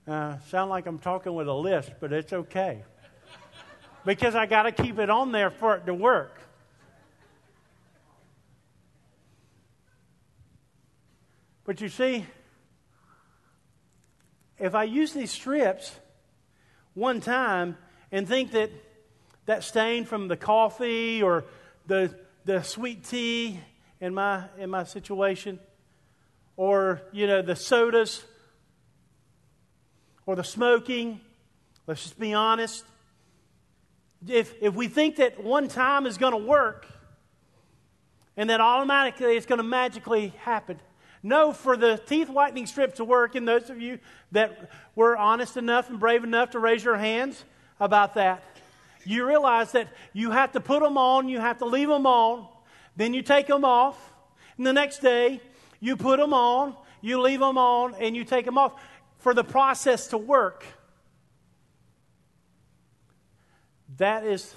Uh, 0.07 0.39
sound 0.47 0.71
like 0.71 0.87
I'm 0.87 0.97
talking 0.97 1.35
with 1.35 1.47
a 1.47 1.53
list, 1.53 1.91
but 1.99 2.11
it's 2.11 2.33
okay. 2.33 2.81
because 4.03 4.33
I 4.33 4.47
got 4.47 4.63
to 4.63 4.71
keep 4.71 4.97
it 4.97 5.11
on 5.11 5.31
there 5.31 5.51
for 5.51 5.75
it 5.75 5.85
to 5.85 5.93
work. 5.93 6.41
But 11.65 11.81
you 11.81 11.89
see, 11.89 12.25
if 14.57 14.73
I 14.73 14.85
use 14.85 15.13
these 15.13 15.29
strips, 15.29 15.99
one 16.95 17.21
time 17.21 17.77
and 18.11 18.27
think 18.27 18.53
that 18.53 18.71
that 19.49 19.63
stain 19.63 20.05
from 20.05 20.27
the 20.27 20.37
coffee 20.37 21.23
or 21.23 21.43
the, 21.87 22.13
the 22.45 22.61
sweet 22.61 23.03
tea 23.03 23.59
in 23.99 24.13
my, 24.13 24.43
in 24.59 24.69
my 24.69 24.83
situation, 24.83 25.59
or, 26.55 27.01
you 27.11 27.25
know, 27.25 27.41
the 27.41 27.55
sodas, 27.55 28.23
or 30.27 30.35
the 30.35 30.43
smoking, 30.43 31.19
let's 31.87 32.03
just 32.03 32.19
be 32.19 32.31
honest. 32.31 32.85
If, 34.27 34.53
if 34.61 34.75
we 34.75 34.87
think 34.87 35.15
that 35.15 35.43
one 35.43 35.67
time 35.67 36.05
is 36.05 36.19
going 36.19 36.33
to 36.33 36.47
work 36.47 36.85
and 38.37 38.51
that 38.51 38.61
automatically 38.61 39.35
it's 39.35 39.47
going 39.47 39.57
to 39.57 39.63
magically 39.63 40.27
happen, 40.43 40.79
no, 41.23 41.53
for 41.53 41.75
the 41.75 41.97
teeth 42.05 42.29
whitening 42.29 42.67
strip 42.67 42.93
to 42.97 43.03
work, 43.03 43.33
and 43.33 43.47
those 43.47 43.71
of 43.71 43.81
you 43.81 43.97
that 44.31 44.69
were 44.93 45.17
honest 45.17 45.57
enough 45.57 45.89
and 45.89 45.99
brave 45.99 46.23
enough 46.23 46.51
to 46.51 46.59
raise 46.59 46.83
your 46.83 46.97
hands 46.97 47.43
about 47.79 48.13
that, 48.13 48.43
you 49.05 49.25
realize 49.25 49.71
that 49.73 49.87
you 50.13 50.31
have 50.31 50.51
to 50.53 50.59
put 50.59 50.81
them 50.81 50.97
on, 50.97 51.29
you 51.29 51.39
have 51.39 51.59
to 51.59 51.65
leave 51.65 51.87
them 51.87 52.05
on, 52.05 52.47
then 52.95 53.13
you 53.13 53.21
take 53.21 53.47
them 53.47 53.63
off, 53.63 53.97
and 54.57 54.65
the 54.65 54.73
next 54.73 54.99
day 54.99 55.41
you 55.79 55.95
put 55.95 56.19
them 56.19 56.33
on, 56.33 56.75
you 57.01 57.21
leave 57.21 57.39
them 57.39 57.57
on, 57.57 57.95
and 57.95 58.15
you 58.15 58.23
take 58.23 58.45
them 58.45 58.57
off 58.57 58.73
for 59.19 59.33
the 59.33 59.43
process 59.43 60.07
to 60.07 60.17
work. 60.17 60.65
That 63.97 64.25
is 64.25 64.53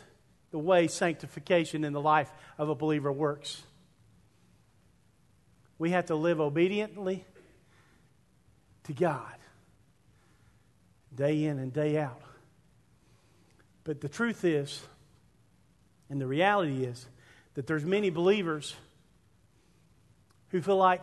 the 0.51 0.59
way 0.59 0.87
sanctification 0.87 1.85
in 1.85 1.93
the 1.93 2.01
life 2.01 2.31
of 2.59 2.69
a 2.69 2.75
believer 2.75 3.11
works. 3.11 3.63
We 5.79 5.91
have 5.91 6.07
to 6.07 6.15
live 6.15 6.41
obediently 6.41 7.25
to 8.85 8.93
God 8.93 9.35
day 11.15 11.45
in 11.45 11.59
and 11.59 11.73
day 11.73 11.99
out. 11.99 12.23
But 13.85 14.01
the 14.01 14.09
truth 14.09 14.45
is, 14.45 14.81
and 16.09 16.21
the 16.21 16.27
reality 16.27 16.85
is, 16.85 17.07
that 17.55 17.67
there's 17.67 17.85
many 17.85 18.11
believers 18.11 18.75
who 20.49 20.61
feel 20.61 20.77
like 20.77 21.03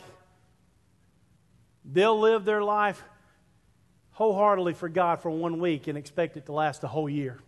they'll 1.86 2.20
live 2.20 2.46
their 2.46 2.64
life 2.64 3.04
wholeheartedly 4.12 4.74
for 4.74 4.90
God 4.90 5.22
for 5.22 5.30
one 5.30 5.60
week 5.60 5.88
and 5.88 5.98
expect 5.98 6.38
it 6.38 6.46
to 6.46 6.52
last 6.52 6.84
a 6.84 6.88
whole 6.88 7.10
year. 7.10 7.40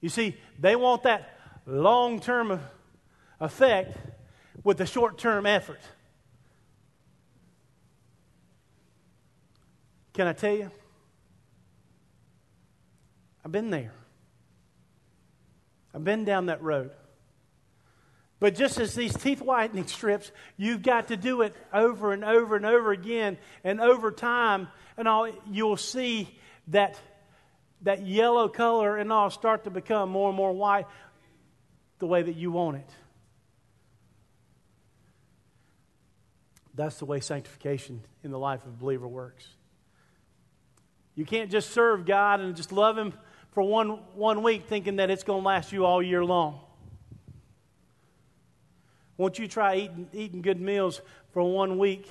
You 0.00 0.08
see, 0.08 0.36
they 0.58 0.76
want 0.76 1.02
that 1.02 1.38
long 1.66 2.20
term 2.20 2.60
effect 3.40 3.96
with 4.64 4.80
a 4.80 4.86
short 4.86 5.18
term 5.18 5.46
effort. 5.46 5.80
Can 10.14 10.26
I 10.26 10.32
tell 10.32 10.54
you? 10.54 10.70
I've 13.48 13.52
been 13.52 13.70
there. 13.70 13.94
I've 15.94 16.04
been 16.04 16.26
down 16.26 16.46
that 16.46 16.62
road. 16.62 16.90
But 18.40 18.54
just 18.54 18.78
as 18.78 18.94
these 18.94 19.14
teeth 19.14 19.40
whitening 19.40 19.86
strips, 19.86 20.30
you've 20.58 20.82
got 20.82 21.08
to 21.08 21.16
do 21.16 21.40
it 21.40 21.56
over 21.72 22.12
and 22.12 22.26
over 22.26 22.56
and 22.56 22.66
over 22.66 22.92
again. 22.92 23.38
And 23.64 23.80
over 23.80 24.12
time, 24.12 24.68
and 24.98 25.08
all, 25.08 25.30
you'll 25.50 25.78
see 25.78 26.28
that, 26.66 27.00
that 27.84 28.06
yellow 28.06 28.48
color 28.48 28.98
and 28.98 29.10
all 29.10 29.30
start 29.30 29.64
to 29.64 29.70
become 29.70 30.10
more 30.10 30.28
and 30.28 30.36
more 30.36 30.52
white 30.52 30.84
the 32.00 32.06
way 32.06 32.20
that 32.20 32.36
you 32.36 32.52
want 32.52 32.76
it. 32.76 32.90
That's 36.74 36.98
the 36.98 37.06
way 37.06 37.20
sanctification 37.20 38.02
in 38.22 38.30
the 38.30 38.38
life 38.38 38.66
of 38.66 38.74
a 38.74 38.76
believer 38.76 39.08
works. 39.08 39.48
You 41.14 41.24
can't 41.24 41.50
just 41.50 41.70
serve 41.70 42.04
God 42.04 42.40
and 42.40 42.54
just 42.54 42.72
love 42.72 42.98
Him 42.98 43.14
for 43.58 43.62
one, 43.64 43.98
one 44.14 44.44
week 44.44 44.66
thinking 44.68 44.94
that 44.96 45.10
it's 45.10 45.24
going 45.24 45.42
to 45.42 45.44
last 45.44 45.72
you 45.72 45.84
all 45.84 46.00
year 46.00 46.24
long. 46.24 46.60
Won't 49.16 49.36
you 49.40 49.48
try 49.48 49.74
eating, 49.78 50.08
eating 50.12 50.42
good 50.42 50.60
meals 50.60 51.00
for 51.32 51.42
one 51.42 51.76
week 51.76 52.08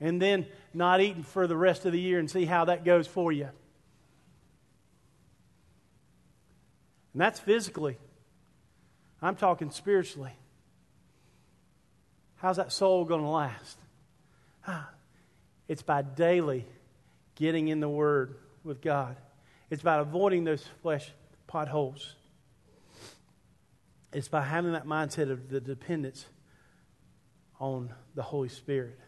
and 0.00 0.22
then 0.22 0.46
not 0.72 1.00
eating 1.00 1.24
for 1.24 1.48
the 1.48 1.56
rest 1.56 1.86
of 1.86 1.92
the 1.92 1.98
year 1.98 2.20
and 2.20 2.30
see 2.30 2.44
how 2.44 2.66
that 2.66 2.84
goes 2.84 3.08
for 3.08 3.32
you? 3.32 3.48
And 7.12 7.20
that's 7.20 7.40
physically. 7.40 7.98
I'm 9.20 9.34
talking 9.34 9.72
spiritually. 9.72 10.36
How's 12.36 12.58
that 12.58 12.70
soul 12.70 13.04
going 13.04 13.22
to 13.22 13.28
last? 13.28 13.78
It's 15.66 15.82
by 15.82 16.02
daily 16.02 16.64
getting 17.34 17.66
in 17.68 17.80
the 17.80 17.88
Word 17.88 18.36
with 18.62 18.80
God. 18.82 19.16
It's 19.70 19.82
about 19.82 20.00
avoiding 20.00 20.44
those 20.44 20.64
flesh 20.82 21.10
potholes. 21.46 22.14
It's 24.12 24.28
by 24.28 24.42
having 24.42 24.72
that 24.72 24.86
mindset 24.86 25.30
of 25.30 25.48
the 25.48 25.60
dependence 25.60 26.26
on 27.58 27.92
the 28.14 28.22
Holy 28.22 28.48
Spirit. 28.48 28.98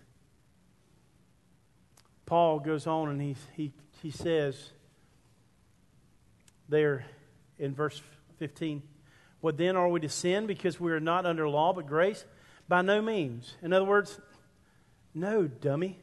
Paul 2.24 2.58
goes 2.58 2.86
on 2.86 3.08
and 3.10 3.22
he, 3.22 3.36
he, 3.54 3.72
he 4.02 4.10
says 4.10 4.70
there 6.68 7.06
in 7.58 7.74
verse 7.74 8.02
15, 8.38 8.82
What 9.40 9.56
then 9.56 9.76
are 9.76 9.88
we 9.88 10.00
to 10.00 10.08
sin 10.08 10.46
because 10.46 10.80
we 10.80 10.90
are 10.90 11.00
not 11.00 11.24
under 11.24 11.48
law 11.48 11.72
but 11.72 11.86
grace? 11.86 12.24
By 12.68 12.82
no 12.82 13.00
means. 13.00 13.54
In 13.62 13.72
other 13.72 13.84
words, 13.84 14.20
no, 15.14 15.46
dummy. 15.46 16.00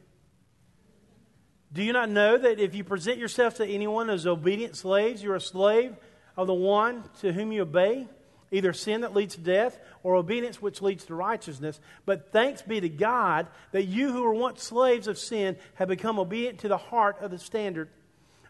Do 1.74 1.82
you 1.82 1.92
not 1.92 2.08
know 2.08 2.38
that 2.38 2.60
if 2.60 2.74
you 2.74 2.84
present 2.84 3.18
yourself 3.18 3.56
to 3.56 3.66
anyone 3.66 4.08
as 4.08 4.28
obedient 4.28 4.76
slaves, 4.76 5.22
you're 5.22 5.34
a 5.34 5.40
slave 5.40 5.96
of 6.36 6.46
the 6.46 6.54
one 6.54 7.02
to 7.20 7.32
whom 7.32 7.50
you 7.50 7.62
obey? 7.62 8.06
Either 8.52 8.72
sin 8.72 9.00
that 9.00 9.12
leads 9.12 9.34
to 9.34 9.40
death 9.40 9.80
or 10.04 10.14
obedience 10.14 10.62
which 10.62 10.80
leads 10.80 11.04
to 11.06 11.16
righteousness. 11.16 11.80
But 12.06 12.30
thanks 12.30 12.62
be 12.62 12.80
to 12.80 12.88
God 12.88 13.48
that 13.72 13.86
you 13.86 14.12
who 14.12 14.22
were 14.22 14.34
once 14.34 14.62
slaves 14.62 15.08
of 15.08 15.18
sin 15.18 15.56
have 15.74 15.88
become 15.88 16.20
obedient 16.20 16.60
to 16.60 16.68
the 16.68 16.76
heart 16.76 17.16
of 17.20 17.32
the 17.32 17.38
standard 17.40 17.88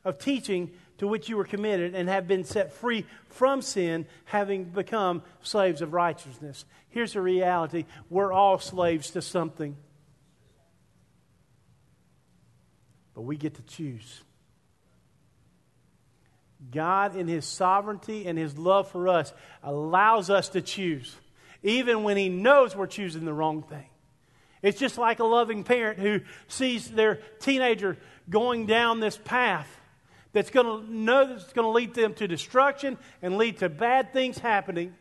of 0.04 0.18
teaching 0.18 0.70
to 0.98 1.08
which 1.08 1.30
you 1.30 1.38
were 1.38 1.44
committed 1.44 1.94
and 1.94 2.10
have 2.10 2.28
been 2.28 2.44
set 2.44 2.74
free 2.74 3.06
from 3.30 3.62
sin, 3.62 4.04
having 4.26 4.64
become 4.64 5.22
slaves 5.42 5.80
of 5.80 5.94
righteousness. 5.94 6.66
Here's 6.90 7.14
the 7.14 7.22
reality 7.22 7.87
we're 8.10 8.34
all 8.34 8.58
slaves 8.58 9.12
to 9.12 9.22
something. 9.22 9.76
But 13.14 13.22
we 13.22 13.37
get 13.37 13.55
to 13.55 13.62
choose. 13.62 14.22
God, 16.70 17.16
in 17.16 17.29
His 17.29 17.44
sovereignty 17.44 18.27
and 18.27 18.38
His 18.38 18.57
love 18.57 18.88
for 18.88 19.09
us, 19.09 19.33
allows 19.62 20.31
us 20.31 20.50
to 20.50 20.62
choose, 20.62 21.14
even 21.62 22.03
when 22.03 22.16
He 22.16 22.29
knows 22.29 22.74
we're 22.74 22.87
choosing 22.87 23.24
the 23.24 23.33
wrong 23.33 23.62
thing. 23.62 23.87
It's 24.62 24.79
just 24.79 24.96
like 24.96 25.18
a 25.18 25.24
loving 25.24 25.62
parent 25.62 25.98
who 25.98 26.20
sees 26.48 26.90
their 26.90 27.16
teenager 27.38 27.98
going 28.31 28.66
down 28.66 28.98
this 28.98 29.18
path 29.18 29.68
that's 30.33 30.50
going 30.50 30.87
to 30.87 30.94
know 30.94 31.27
that's 31.27 31.53
going 31.53 31.66
to 31.66 31.70
lead 31.70 31.94
them 31.94 32.14
to 32.14 32.27
destruction 32.27 32.96
and 33.20 33.37
lead 33.37 33.59
to 33.59 33.68
bad 33.68 34.12
things 34.12 34.38
happening. 34.38 34.94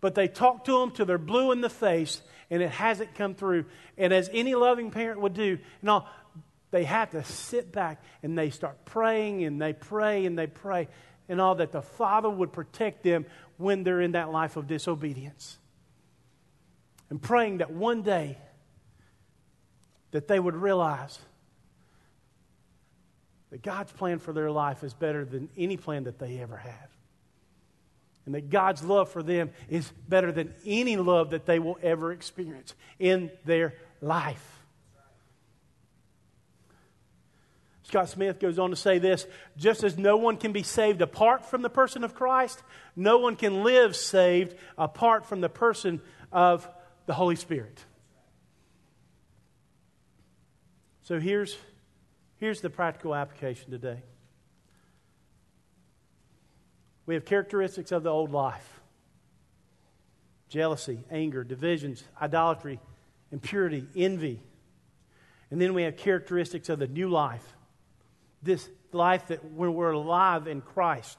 But 0.00 0.14
they 0.14 0.28
talk 0.28 0.64
to 0.64 0.80
them 0.80 0.90
till 0.90 1.06
they're 1.06 1.18
blue 1.18 1.52
in 1.52 1.60
the 1.60 1.70
face 1.70 2.20
and 2.50 2.62
it 2.62 2.70
hasn't 2.70 3.14
come 3.14 3.34
through. 3.34 3.64
And 3.96 4.12
as 4.12 4.28
any 4.32 4.54
loving 4.54 4.90
parent 4.90 5.20
would 5.20 5.34
do, 5.34 5.58
know, 5.80 6.04
they 6.74 6.82
have 6.82 7.12
to 7.12 7.22
sit 7.22 7.70
back 7.70 8.02
and 8.24 8.36
they 8.36 8.50
start 8.50 8.84
praying 8.84 9.44
and 9.44 9.62
they 9.62 9.72
pray 9.72 10.26
and 10.26 10.36
they 10.36 10.48
pray 10.48 10.88
and 11.28 11.40
all 11.40 11.54
that 11.54 11.70
the 11.70 11.82
Father 11.82 12.28
would 12.28 12.52
protect 12.52 13.04
them 13.04 13.26
when 13.58 13.84
they're 13.84 14.00
in 14.00 14.12
that 14.12 14.32
life 14.32 14.56
of 14.56 14.66
disobedience. 14.66 15.56
And 17.10 17.22
praying 17.22 17.58
that 17.58 17.70
one 17.70 18.02
day 18.02 18.38
that 20.10 20.26
they 20.26 20.40
would 20.40 20.56
realize 20.56 21.16
that 23.52 23.62
God's 23.62 23.92
plan 23.92 24.18
for 24.18 24.32
their 24.32 24.50
life 24.50 24.82
is 24.82 24.94
better 24.94 25.24
than 25.24 25.50
any 25.56 25.76
plan 25.76 26.02
that 26.04 26.18
they 26.18 26.40
ever 26.40 26.56
had. 26.56 26.88
And 28.26 28.34
that 28.34 28.50
God's 28.50 28.82
love 28.82 29.10
for 29.10 29.22
them 29.22 29.52
is 29.68 29.92
better 30.08 30.32
than 30.32 30.52
any 30.66 30.96
love 30.96 31.30
that 31.30 31.46
they 31.46 31.60
will 31.60 31.78
ever 31.84 32.10
experience 32.10 32.74
in 32.98 33.30
their 33.44 33.74
life. 34.00 34.53
Scott 37.84 38.08
Smith 38.08 38.40
goes 38.40 38.58
on 38.58 38.70
to 38.70 38.76
say 38.76 38.98
this 38.98 39.26
just 39.56 39.84
as 39.84 39.96
no 39.96 40.16
one 40.16 40.36
can 40.36 40.52
be 40.52 40.62
saved 40.62 41.02
apart 41.02 41.44
from 41.44 41.62
the 41.62 41.70
person 41.70 42.02
of 42.02 42.14
Christ, 42.14 42.62
no 42.96 43.18
one 43.18 43.36
can 43.36 43.62
live 43.62 43.94
saved 43.94 44.56
apart 44.76 45.26
from 45.26 45.40
the 45.40 45.50
person 45.50 46.00
of 46.32 46.68
the 47.06 47.14
Holy 47.14 47.36
Spirit. 47.36 47.84
So 51.02 51.20
here's, 51.20 51.56
here's 52.38 52.62
the 52.62 52.70
practical 52.70 53.14
application 53.14 53.70
today. 53.70 54.02
We 57.04 57.14
have 57.14 57.26
characteristics 57.26 57.92
of 57.92 58.02
the 58.02 58.10
old 58.10 58.32
life 58.32 58.80
jealousy, 60.48 61.00
anger, 61.10 61.44
divisions, 61.44 62.04
idolatry, 62.22 62.80
impurity, 63.30 63.86
envy. 63.96 64.40
And 65.50 65.60
then 65.60 65.74
we 65.74 65.82
have 65.82 65.96
characteristics 65.96 66.68
of 66.68 66.78
the 66.78 66.86
new 66.86 67.08
life 67.08 67.54
this 68.44 68.68
life 68.92 69.28
that 69.28 69.44
when 69.52 69.74
we're 69.74 69.92
alive 69.92 70.46
in 70.46 70.60
Christ, 70.60 71.18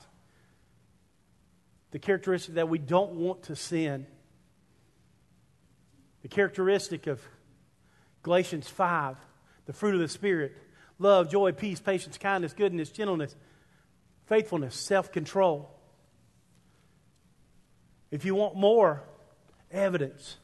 the 1.91 1.99
characteristic 1.99 2.55
that 2.55 2.69
we 2.69 2.77
don't 2.77 3.13
want 3.13 3.43
to 3.43 3.55
sin, 3.55 4.05
the 6.21 6.27
characteristic 6.27 7.07
of 7.07 7.21
Galatians 8.23 8.67
5, 8.67 9.17
the 9.65 9.73
fruit 9.73 9.95
of 9.95 10.01
the 10.01 10.07
Spirit 10.07 10.55
love, 10.97 11.29
joy, 11.29 11.51
peace, 11.51 11.79
patience, 11.79 12.17
kindness, 12.17 12.53
goodness, 12.53 12.89
gentleness, 12.89 13.35
faithfulness, 14.27 14.75
self 14.75 15.11
control. 15.11 15.71
If 18.11 18.23
you 18.23 18.35
want 18.35 18.55
more 18.55 19.03
evidence, 19.71 20.37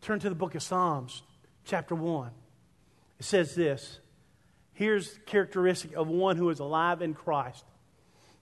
turn 0.00 0.20
to 0.20 0.28
the 0.28 0.34
book 0.34 0.54
of 0.54 0.62
Psalms, 0.62 1.22
chapter 1.64 1.94
1. 1.94 2.30
It 3.18 3.24
says 3.24 3.54
this 3.54 3.98
here's 4.78 5.18
characteristic 5.26 5.92
of 5.94 6.06
one 6.06 6.36
who 6.36 6.48
is 6.50 6.60
alive 6.60 7.02
in 7.02 7.12
Christ. 7.12 7.64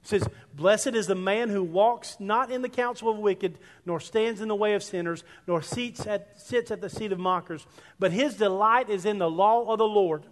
It 0.02 0.08
says, 0.08 0.28
Blessed 0.54 0.88
is 0.88 1.06
the 1.06 1.14
man 1.14 1.48
who 1.48 1.62
walks 1.62 2.18
not 2.20 2.50
in 2.50 2.60
the 2.60 2.68
counsel 2.68 3.08
of 3.08 3.16
wicked, 3.16 3.58
nor 3.86 4.00
stands 4.00 4.42
in 4.42 4.48
the 4.48 4.54
way 4.54 4.74
of 4.74 4.82
sinners, 4.82 5.24
nor 5.46 5.62
sits 5.62 6.06
at, 6.06 6.38
sits 6.38 6.70
at 6.70 6.82
the 6.82 6.90
seat 6.90 7.10
of 7.10 7.18
mockers, 7.18 7.66
but 7.98 8.12
his 8.12 8.34
delight 8.34 8.90
is 8.90 9.06
in 9.06 9.16
the 9.16 9.30
law 9.30 9.72
of 9.72 9.78
the 9.78 9.86
Lord. 9.86 10.26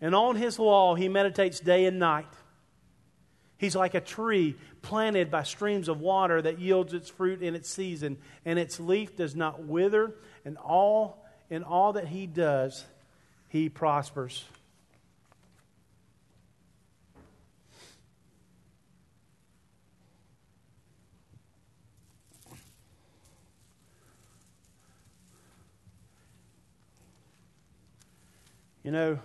And 0.00 0.16
on 0.16 0.34
his 0.34 0.58
law 0.58 0.96
he 0.96 1.08
meditates 1.08 1.60
day 1.60 1.84
and 1.84 2.00
night. 2.00 2.26
He's 3.56 3.76
like 3.76 3.94
a 3.94 4.00
tree 4.00 4.56
planted 4.82 5.30
by 5.30 5.44
streams 5.44 5.88
of 5.88 6.00
water 6.00 6.42
that 6.42 6.58
yields 6.58 6.92
its 6.92 7.08
fruit 7.08 7.40
in 7.40 7.54
its 7.54 7.70
season, 7.70 8.18
and 8.44 8.58
its 8.58 8.80
leaf 8.80 9.14
does 9.14 9.36
not 9.36 9.64
wither, 9.64 10.16
and 10.44 10.56
all 10.56 11.24
in 11.48 11.62
all 11.62 11.92
that 11.92 12.08
he 12.08 12.26
does 12.26 12.84
he 13.52 13.68
prospers. 13.68 14.46
You 28.82 28.90
know, 28.90 29.18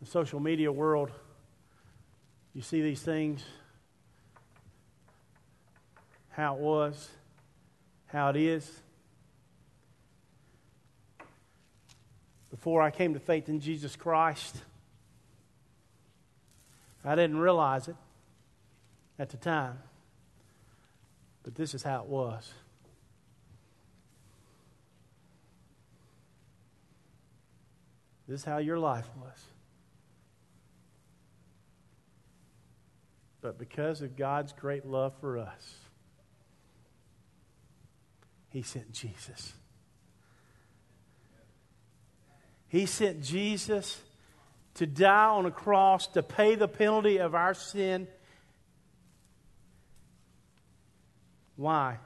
the 0.00 0.06
social 0.06 0.38
media 0.38 0.70
world, 0.70 1.10
you 2.54 2.62
see 2.62 2.82
these 2.82 3.02
things, 3.02 3.42
how 6.28 6.54
it 6.54 6.60
was, 6.60 7.08
how 8.06 8.28
it 8.30 8.36
is. 8.36 8.80
Before 12.50 12.82
I 12.82 12.90
came 12.90 13.14
to 13.14 13.20
faith 13.20 13.48
in 13.48 13.60
Jesus 13.60 13.96
Christ. 13.96 14.56
I 17.04 17.14
didn't 17.14 17.38
realize 17.38 17.88
it 17.88 17.96
at 19.18 19.30
the 19.30 19.36
time, 19.36 19.78
but 21.42 21.54
this 21.54 21.74
is 21.74 21.82
how 21.82 22.02
it 22.02 22.06
was. 22.06 22.52
This 28.26 28.40
is 28.40 28.44
how 28.44 28.58
your 28.58 28.78
life 28.78 29.08
was. 29.16 29.42
But 33.40 33.58
because 33.58 34.02
of 34.02 34.16
God's 34.16 34.52
great 34.52 34.84
love 34.84 35.14
for 35.20 35.38
us, 35.38 35.76
He 38.50 38.60
sent 38.62 38.92
Jesus. 38.92 39.54
He 42.68 42.86
sent 42.86 43.22
Jesus 43.22 44.00
to 44.74 44.86
die 44.86 45.26
on 45.26 45.46
a 45.46 45.50
cross 45.50 46.06
to 46.08 46.22
pay 46.22 46.54
the 46.54 46.68
penalty 46.68 47.18
of 47.18 47.34
our 47.34 47.54
sin. 47.54 48.06
Why? 51.56 51.98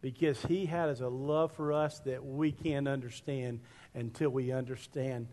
Because 0.00 0.42
he 0.46 0.66
has 0.66 1.00
a 1.00 1.08
love 1.08 1.52
for 1.52 1.72
us 1.72 2.00
that 2.00 2.24
we 2.24 2.50
can't 2.50 2.88
understand 2.88 3.60
until 3.94 4.30
we 4.30 4.50
understand 4.50 5.28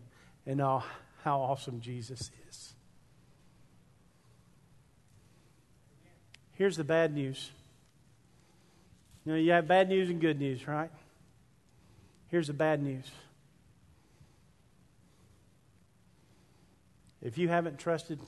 and 0.46 0.58
know 0.58 0.84
how 1.24 1.40
awesome 1.40 1.80
Jesus 1.80 2.30
is. 2.48 2.74
Here's 6.52 6.76
the 6.76 6.84
bad 6.84 7.14
news. 7.14 7.50
You 9.24 9.32
know, 9.32 9.38
you 9.38 9.50
have 9.52 9.66
bad 9.66 9.88
news 9.88 10.10
and 10.10 10.20
good 10.20 10.38
news, 10.38 10.68
right? 10.68 10.90
Here's 12.28 12.46
the 12.46 12.52
bad 12.52 12.82
news. 12.82 13.10
If 17.22 17.38
you 17.38 17.48
haven't 17.48 17.78
trusted 17.78 18.18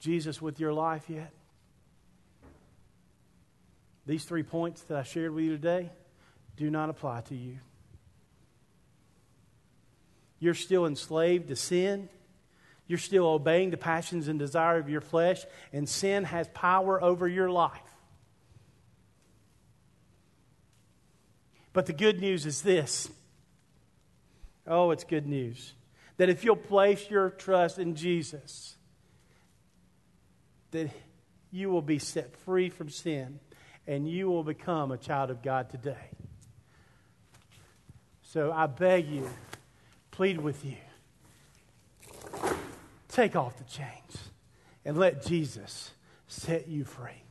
Jesus 0.00 0.42
with 0.42 0.60
your 0.60 0.72
life 0.72 1.04
yet? 1.08 1.32
These 4.06 4.24
three 4.24 4.42
points 4.42 4.82
that 4.82 4.98
I 4.98 5.02
shared 5.02 5.32
with 5.32 5.44
you 5.44 5.50
today 5.52 5.90
do 6.56 6.70
not 6.70 6.90
apply 6.90 7.22
to 7.22 7.34
you. 7.34 7.58
You're 10.38 10.54
still 10.54 10.84
enslaved 10.84 11.48
to 11.48 11.56
sin. 11.56 12.10
You're 12.86 12.98
still 12.98 13.26
obeying 13.26 13.70
the 13.70 13.78
passions 13.78 14.28
and 14.28 14.38
desire 14.38 14.78
of 14.78 14.90
your 14.90 15.00
flesh, 15.00 15.42
and 15.72 15.88
sin 15.88 16.24
has 16.24 16.48
power 16.48 17.02
over 17.02 17.26
your 17.26 17.48
life. 17.48 17.80
But 21.72 21.86
the 21.86 21.94
good 21.94 22.20
news 22.20 22.44
is 22.44 22.60
this. 22.60 23.08
Oh, 24.66 24.90
it's 24.90 25.04
good 25.04 25.26
news. 25.26 25.72
That 26.16 26.28
if 26.28 26.44
you'll 26.44 26.56
place 26.56 27.10
your 27.10 27.30
trust 27.30 27.78
in 27.78 27.96
Jesus, 27.96 28.76
that 30.70 30.90
you 31.50 31.70
will 31.70 31.82
be 31.82 31.98
set 31.98 32.36
free 32.36 32.68
from 32.68 32.88
sin 32.88 33.40
and 33.86 34.08
you 34.08 34.28
will 34.28 34.44
become 34.44 34.90
a 34.90 34.96
child 34.96 35.30
of 35.30 35.42
God 35.42 35.70
today. 35.70 36.10
So 38.22 38.50
I 38.50 38.66
beg 38.66 39.06
you, 39.06 39.28
plead 40.10 40.40
with 40.40 40.64
you, 40.64 40.76
take 43.08 43.36
off 43.36 43.56
the 43.56 43.64
chains 43.64 44.30
and 44.84 44.96
let 44.96 45.24
Jesus 45.24 45.92
set 46.26 46.66
you 46.66 46.84
free. 46.84 47.22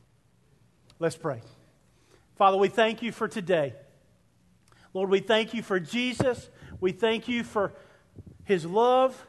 Let's 0.98 1.16
pray. 1.16 1.42
Father, 2.36 2.56
we 2.56 2.68
thank 2.68 3.02
you 3.02 3.12
for 3.12 3.28
today. 3.28 3.74
Lord, 4.94 5.10
we 5.10 5.20
thank 5.20 5.52
you 5.52 5.62
for 5.62 5.78
Jesus. 5.78 6.48
We 6.80 6.92
thank 6.92 7.28
you 7.28 7.44
for 7.44 7.74
his 8.44 8.64
love, 8.64 9.26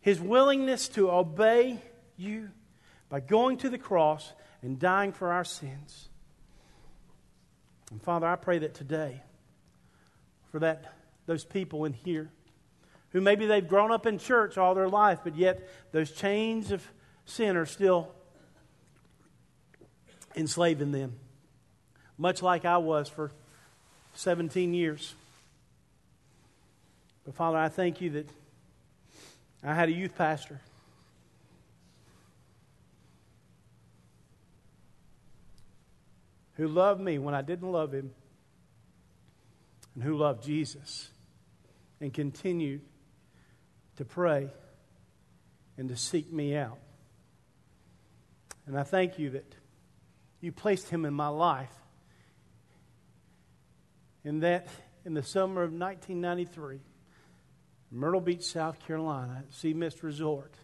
his 0.00 0.20
willingness 0.20 0.88
to 0.90 1.10
obey 1.10 1.80
you 2.16 2.50
by 3.08 3.20
going 3.20 3.58
to 3.58 3.68
the 3.68 3.78
cross 3.78 4.32
and 4.62 4.78
dying 4.78 5.12
for 5.12 5.32
our 5.32 5.44
sins. 5.44 6.08
And 7.90 8.02
Father, 8.02 8.26
I 8.26 8.36
pray 8.36 8.58
that 8.58 8.74
today, 8.74 9.20
for 10.50 10.60
that 10.60 10.94
those 11.26 11.44
people 11.44 11.84
in 11.84 11.92
here 11.92 12.30
who 13.10 13.20
maybe 13.20 13.46
they've 13.46 13.68
grown 13.68 13.92
up 13.92 14.06
in 14.06 14.18
church 14.18 14.56
all 14.56 14.74
their 14.74 14.88
life, 14.88 15.20
but 15.22 15.36
yet 15.36 15.68
those 15.92 16.10
chains 16.10 16.72
of 16.72 16.86
sin 17.26 17.56
are 17.56 17.66
still 17.66 18.10
enslaving 20.34 20.92
them, 20.92 21.18
much 22.16 22.42
like 22.42 22.64
I 22.64 22.78
was 22.78 23.08
for 23.08 23.30
17 24.14 24.72
years. 24.72 25.14
But 27.24 27.34
Father, 27.34 27.58
I 27.58 27.68
thank 27.68 28.00
you 28.00 28.10
that 28.10 28.28
I 29.62 29.74
had 29.74 29.88
a 29.88 29.92
youth 29.92 30.16
pastor 30.16 30.60
who 36.54 36.68
loved 36.68 37.00
me 37.00 37.18
when 37.18 37.34
I 37.34 37.42
didn't 37.42 37.70
love 37.70 37.92
him, 37.92 38.12
and 39.94 40.02
who 40.02 40.16
loved 40.16 40.42
Jesus 40.42 41.10
and 42.00 42.12
continued 42.12 42.80
to 43.96 44.04
pray 44.04 44.48
and 45.76 45.88
to 45.88 45.96
seek 45.96 46.32
me 46.32 46.56
out. 46.56 46.78
And 48.66 48.78
I 48.78 48.82
thank 48.84 49.18
you 49.18 49.30
that 49.30 49.54
you 50.40 50.52
placed 50.52 50.88
him 50.88 51.04
in 51.04 51.14
my 51.14 51.28
life. 51.28 51.72
And 54.24 54.42
that 54.42 54.68
in 55.04 55.14
the 55.14 55.22
summer 55.22 55.62
of 55.62 55.72
1993, 55.72 56.78
Myrtle 57.92 58.20
Beach, 58.22 58.42
South 58.42 58.78
Carolina, 58.86 59.44
Sea 59.50 59.74
Mist 59.74 60.02
Resort, 60.02 60.54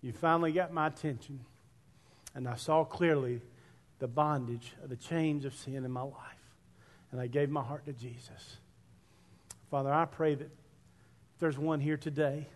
you 0.00 0.12
finally 0.12 0.52
got 0.52 0.72
my 0.72 0.86
attention 0.86 1.40
and 2.34 2.48
I 2.48 2.56
saw 2.56 2.84
clearly 2.84 3.40
the 3.98 4.06
bondage 4.06 4.74
of 4.82 4.90
the 4.90 4.96
chains 4.96 5.44
of 5.44 5.54
sin 5.54 5.84
in 5.84 5.90
my 5.90 6.02
life. 6.02 6.12
And 7.10 7.20
I 7.20 7.28
gave 7.28 7.48
my 7.48 7.62
heart 7.62 7.86
to 7.86 7.92
Jesus. 7.92 8.58
Father, 9.70 9.92
I 9.92 10.04
pray 10.04 10.34
that 10.34 10.44
if 10.44 11.40
there's 11.40 11.58
one 11.58 11.80
here 11.80 11.96
today 11.96 12.46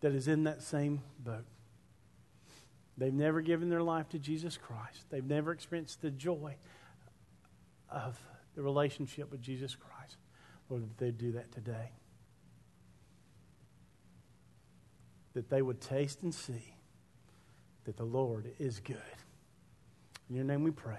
that 0.00 0.12
is 0.12 0.26
in 0.26 0.44
that 0.44 0.62
same 0.62 1.02
boat, 1.20 1.44
they've 2.96 3.14
never 3.14 3.40
given 3.40 3.68
their 3.68 3.82
life 3.82 4.08
to 4.10 4.18
Jesus 4.18 4.56
Christ, 4.56 5.04
they've 5.10 5.24
never 5.24 5.52
experienced 5.52 6.02
the 6.02 6.10
joy 6.10 6.56
of 7.90 8.18
the 8.54 8.62
relationship 8.62 9.30
with 9.30 9.40
Jesus 9.40 9.74
Christ, 9.74 10.16
Lord, 10.68 10.82
that 10.82 10.98
they 10.98 11.10
do 11.10 11.32
that 11.32 11.52
today. 11.52 11.92
that 15.38 15.50
they 15.50 15.62
would 15.62 15.80
taste 15.80 16.24
and 16.24 16.34
see 16.34 16.74
that 17.84 17.96
the 17.96 18.04
Lord 18.04 18.50
is 18.58 18.80
good. 18.80 18.96
In 20.28 20.34
your 20.34 20.44
name 20.44 20.64
we 20.64 20.72
pray. 20.72 20.98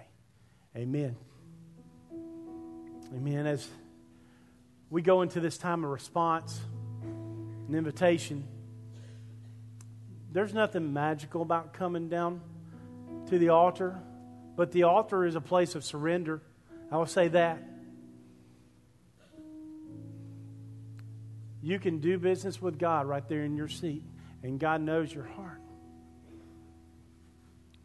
Amen. 0.78 1.18
Amen. 3.14 3.46
As 3.46 3.68
we 4.90 5.02
go 5.02 5.24
into 5.24 5.42
this 5.42 5.58
time 5.58 5.84
of 5.84 5.90
response, 5.90 6.62
an 7.68 7.76
invitation, 7.76 8.48
there's 10.32 10.54
nothing 10.54 10.94
magical 10.94 11.42
about 11.42 11.74
coming 11.74 12.08
down 12.08 12.40
to 13.28 13.38
the 13.38 13.50
altar, 13.50 14.00
but 14.56 14.72
the 14.72 14.84
altar 14.84 15.26
is 15.26 15.36
a 15.36 15.42
place 15.42 15.76
of 15.76 15.84
surrender. 15.84 16.42
I 16.92 16.98
will 16.98 17.06
say 17.06 17.28
that. 17.30 17.64
You 21.62 21.78
can 21.78 22.00
do 22.00 22.18
business 22.18 22.62
with 22.62 22.80
God 22.80 23.06
right 23.06 23.28
there 23.28 23.44
in 23.44 23.56
your 23.56 23.68
seat 23.68 24.04
and 24.44 24.60
God 24.60 24.82
knows 24.82 25.14
your 25.14 25.26
heart. 25.26 25.62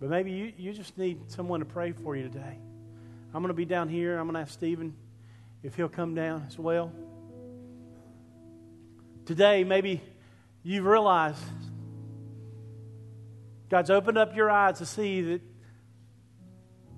But 0.00 0.10
maybe 0.10 0.32
you, 0.32 0.52
you 0.56 0.72
just 0.72 0.96
need 0.96 1.30
someone 1.30 1.60
to 1.60 1.66
pray 1.66 1.92
for 1.92 2.16
you 2.16 2.24
today. 2.24 2.58
I'm 3.32 3.42
going 3.42 3.48
to 3.48 3.54
be 3.54 3.64
down 3.64 3.88
here. 3.88 4.18
I'm 4.18 4.26
going 4.26 4.34
to 4.34 4.40
ask 4.40 4.52
Stephen 4.52 4.94
if 5.62 5.74
he'll 5.74 5.88
come 5.88 6.14
down 6.14 6.44
as 6.46 6.58
well. 6.58 6.92
Today, 9.26 9.64
maybe 9.64 10.00
you've 10.62 10.84
realized 10.84 11.42
God's 13.70 13.90
opened 13.90 14.18
up 14.18 14.36
your 14.36 14.50
eyes 14.50 14.78
to 14.78 14.86
see 14.86 15.22
that 15.22 15.40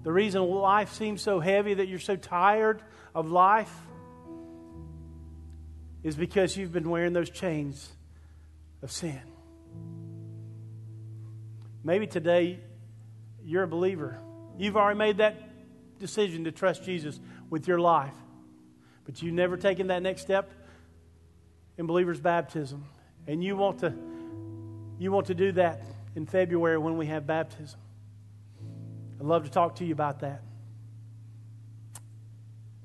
the 0.07 0.13
reason 0.13 0.49
life 0.49 0.93
seems 0.93 1.21
so 1.21 1.41
heavy, 1.41 1.75
that 1.75 1.89
you're 1.89 1.99
so 1.99 2.15
tired 2.15 2.81
of 3.13 3.29
life, 3.29 3.75
is 6.05 6.15
because 6.15 6.57
you've 6.57 6.73
been 6.73 6.89
wearing 6.89 7.13
those 7.13 7.29
chains 7.29 7.91
of 8.83 8.93
sin. 8.93 9.21
Maybe 11.83 12.07
today 12.07 12.61
you're 13.43 13.65
a 13.65 13.67
believer. 13.67 14.17
You've 14.57 14.77
already 14.77 14.97
made 14.97 15.17
that 15.17 15.99
decision 15.99 16.45
to 16.45 16.53
trust 16.53 16.85
Jesus 16.85 17.19
with 17.51 17.67
your 17.67 17.81
life, 17.81 18.15
but 19.07 19.21
you've 19.21 19.35
never 19.35 19.57
taken 19.57 19.89
that 19.89 20.03
next 20.03 20.23
step 20.23 20.53
in 21.79 21.87
believer's 21.87 22.21
baptism. 22.21 22.85
And 23.27 23.43
you 23.43 23.57
want 23.57 23.81
to 23.81 23.93
you 25.01 25.11
want 25.11 25.27
to 25.27 25.35
do 25.35 25.51
that 25.51 25.83
in 26.15 26.27
February 26.27 26.79
when 26.79 26.97
we 26.97 27.07
have 27.07 27.27
baptism. 27.27 27.81
I'd 29.19 29.27
love 29.27 29.45
to 29.45 29.51
talk 29.51 29.77
to 29.77 29.85
you 29.85 29.93
about 29.93 30.21
that. 30.21 30.43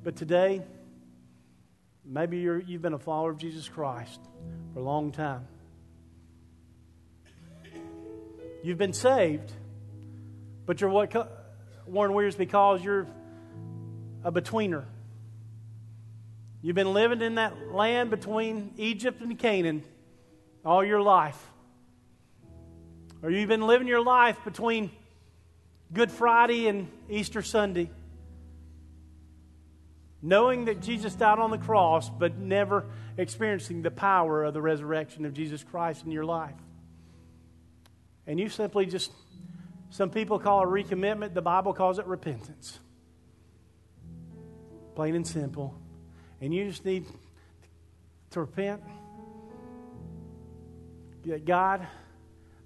But 0.03 0.15
today, 0.15 0.61
maybe 2.05 2.37
you 2.37 2.63
have 2.71 2.81
been 2.81 2.93
a 2.93 2.99
follower 2.99 3.31
of 3.31 3.37
Jesus 3.37 3.67
Christ 3.67 4.19
for 4.73 4.79
a 4.79 4.83
long 4.83 5.11
time. 5.11 5.47
You've 8.63 8.77
been 8.77 8.93
saved, 8.93 9.51
but 10.65 10.79
you're 10.79 10.89
what 10.89 11.11
Warren 11.85 12.13
Wiersbe 12.13 12.49
calls 12.49 12.83
you're 12.83 13.07
a 14.23 14.31
betweener. 14.31 14.85
You've 16.61 16.75
been 16.75 16.93
living 16.93 17.21
in 17.21 17.35
that 17.35 17.73
land 17.73 18.09
between 18.11 18.73
Egypt 18.77 19.21
and 19.21 19.37
Canaan 19.37 19.83
all 20.63 20.83
your 20.83 21.01
life. 21.01 21.39
Or 23.23 23.31
you've 23.31 23.49
been 23.49 23.65
living 23.65 23.87
your 23.87 24.03
life 24.03 24.37
between 24.45 24.91
Good 25.93 26.11
Friday 26.11 26.67
and 26.67 26.89
Easter 27.09 27.41
Sunday, 27.41 27.89
knowing 30.21 30.65
that 30.65 30.81
Jesus 30.81 31.15
died 31.15 31.39
on 31.39 31.51
the 31.51 31.57
cross, 31.57 32.09
but 32.09 32.37
never 32.37 32.85
experiencing 33.17 33.81
the 33.81 33.91
power 33.91 34.43
of 34.43 34.53
the 34.53 34.61
resurrection 34.61 35.25
of 35.25 35.33
Jesus 35.33 35.63
Christ 35.63 36.05
in 36.05 36.11
your 36.11 36.25
life 36.25 36.55
and 38.27 38.39
you 38.39 38.49
simply 38.49 38.85
just, 38.85 39.11
some 39.89 40.09
people 40.09 40.39
call 40.39 40.63
it 40.63 40.67
recommitment, 40.67 41.33
the 41.33 41.41
Bible 41.41 41.73
calls 41.73 41.99
it 41.99 42.05
repentance. 42.05 42.79
Plain 44.95 45.15
and 45.15 45.27
simple. 45.27 45.75
And 46.39 46.53
you 46.53 46.65
just 46.65 46.85
need 46.85 47.05
to 48.31 48.41
repent. 48.41 48.81
That 51.25 51.45
God, 51.45 51.87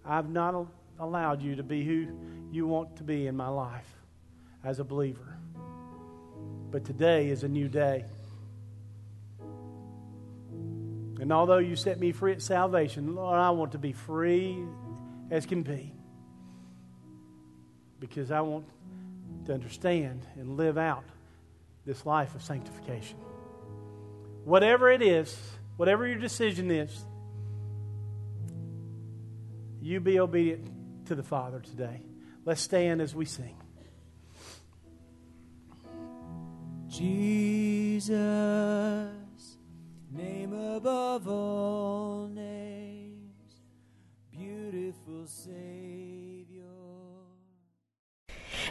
I've 0.06 0.30
not 0.30 0.68
allowed 1.00 1.42
you 1.42 1.56
to 1.56 1.64
be 1.64 1.84
who 1.84 2.08
you 2.56 2.66
want 2.66 2.96
to 2.96 3.04
be 3.04 3.28
in 3.28 3.36
my 3.36 3.50
life 3.50 3.94
as 4.64 4.80
a 4.80 4.84
believer. 4.84 5.38
But 6.72 6.86
today 6.86 7.28
is 7.28 7.44
a 7.44 7.50
new 7.50 7.68
day. 7.68 8.06
And 11.20 11.32
although 11.32 11.58
you 11.58 11.76
set 11.76 12.00
me 12.00 12.12
free 12.14 12.32
at 12.32 12.42
salvation, 12.42 13.16
Lord, 13.16 13.38
I 13.38 13.50
want 13.52 13.74
to 13.74 13.78
be 13.78 13.92
free 13.92 14.58
as 15.30 15.46
can 15.46 15.64
be. 15.64 15.92
Because 18.00 18.32
I 18.32 18.42
want 18.42 18.66
to 19.46 19.54
understand 19.54 20.26
and 20.36 20.58
live 20.58 20.78
out 20.78 21.04
this 21.86 22.06
life 22.06 22.36
of 22.36 22.42
sanctification. 22.42 23.18
Whatever 24.44 24.90
it 24.90 25.02
is, 25.02 25.38
whatever 25.78 26.08
your 26.08 26.18
decision 26.18 26.72
is, 26.72 27.06
you 29.82 30.00
be 30.00 30.20
obedient 30.20 31.06
to 31.08 31.16
the 31.16 31.24
Father 31.24 31.60
today. 31.60 32.02
Let's 32.46 32.62
stand 32.62 33.02
as 33.02 33.16
we 33.16 33.26
sing. 33.26 33.58
Jesus, 36.88 38.16
name 40.12 40.54
above 40.54 41.28
all 41.28 42.28
names, 42.28 43.62
beautiful 44.32 45.26
Savior. 45.26 46.05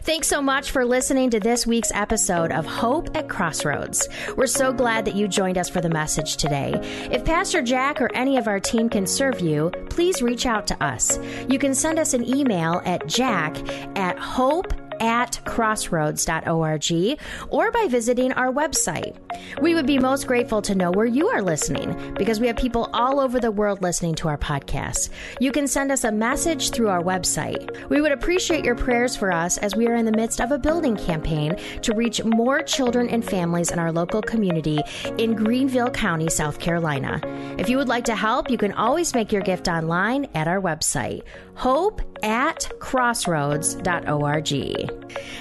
Thanks 0.04 0.28
so 0.28 0.42
much 0.42 0.70
for 0.70 0.84
listening 0.84 1.30
to 1.30 1.40
this 1.40 1.66
week's 1.66 1.90
episode 1.94 2.52
of 2.52 2.66
Hope 2.66 3.16
at 3.16 3.26
Crossroads. 3.26 4.06
We're 4.36 4.46
so 4.46 4.70
glad 4.70 5.06
that 5.06 5.14
you 5.14 5.26
joined 5.26 5.56
us 5.56 5.70
for 5.70 5.80
the 5.80 5.88
message 5.88 6.36
today. 6.36 6.74
If 7.10 7.24
Pastor 7.24 7.62
Jack 7.62 8.02
or 8.02 8.14
any 8.14 8.36
of 8.36 8.46
our 8.46 8.60
team 8.60 8.90
can 8.90 9.06
serve 9.06 9.40
you, 9.40 9.70
please 9.88 10.20
reach 10.20 10.44
out 10.44 10.66
to 10.66 10.84
us. 10.84 11.18
You 11.48 11.58
can 11.58 11.74
send 11.74 11.98
us 11.98 12.12
an 12.12 12.22
email 12.22 12.82
at 12.84 13.06
jack 13.06 13.56
at 13.96 14.18
hope 14.18 14.74
at 15.00 15.40
crossroads.org 15.44 17.20
or 17.48 17.70
by 17.70 17.86
visiting 17.88 18.32
our 18.32 18.52
website. 18.52 19.16
We 19.60 19.74
would 19.74 19.86
be 19.86 19.98
most 19.98 20.26
grateful 20.26 20.62
to 20.62 20.74
know 20.74 20.90
where 20.90 21.06
you 21.06 21.28
are 21.28 21.42
listening 21.42 22.14
because 22.14 22.40
we 22.40 22.46
have 22.46 22.56
people 22.56 22.90
all 22.92 23.20
over 23.20 23.40
the 23.40 23.50
world 23.50 23.82
listening 23.82 24.14
to 24.16 24.28
our 24.28 24.38
podcast. 24.38 25.10
You 25.40 25.52
can 25.52 25.66
send 25.66 25.92
us 25.92 26.04
a 26.04 26.12
message 26.12 26.70
through 26.70 26.88
our 26.88 27.02
website. 27.02 27.88
We 27.88 28.00
would 28.00 28.12
appreciate 28.12 28.64
your 28.64 28.74
prayers 28.74 29.16
for 29.16 29.32
us 29.32 29.58
as 29.58 29.74
we 29.74 29.86
are 29.88 29.94
in 29.94 30.04
the 30.04 30.12
midst 30.12 30.40
of 30.40 30.52
a 30.52 30.58
building 30.58 30.96
campaign 30.96 31.56
to 31.82 31.94
reach 31.94 32.22
more 32.24 32.62
children 32.62 33.08
and 33.08 33.24
families 33.24 33.70
in 33.70 33.78
our 33.78 33.92
local 33.92 34.22
community 34.22 34.80
in 35.18 35.34
Greenville 35.34 35.90
County, 35.90 36.28
South 36.28 36.58
Carolina. 36.58 37.20
If 37.58 37.68
you 37.68 37.76
would 37.76 37.88
like 37.88 38.04
to 38.06 38.16
help, 38.16 38.50
you 38.50 38.58
can 38.58 38.72
always 38.72 39.14
make 39.14 39.32
your 39.32 39.42
gift 39.42 39.68
online 39.68 40.26
at 40.34 40.48
our 40.48 40.60
website, 40.60 41.22
hope 41.54 42.00
at 42.22 42.70
crossroads.org. 42.78 44.83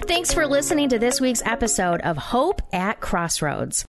Thanks 0.08 0.34
for 0.34 0.48
listening 0.48 0.90
to 0.90 1.00
this 1.00 1.22
week's 1.22 1.42
episode 1.46 2.02
of 2.02 2.18
Hope 2.18 2.62
at 2.72 3.00
Crossroads. 3.00 3.86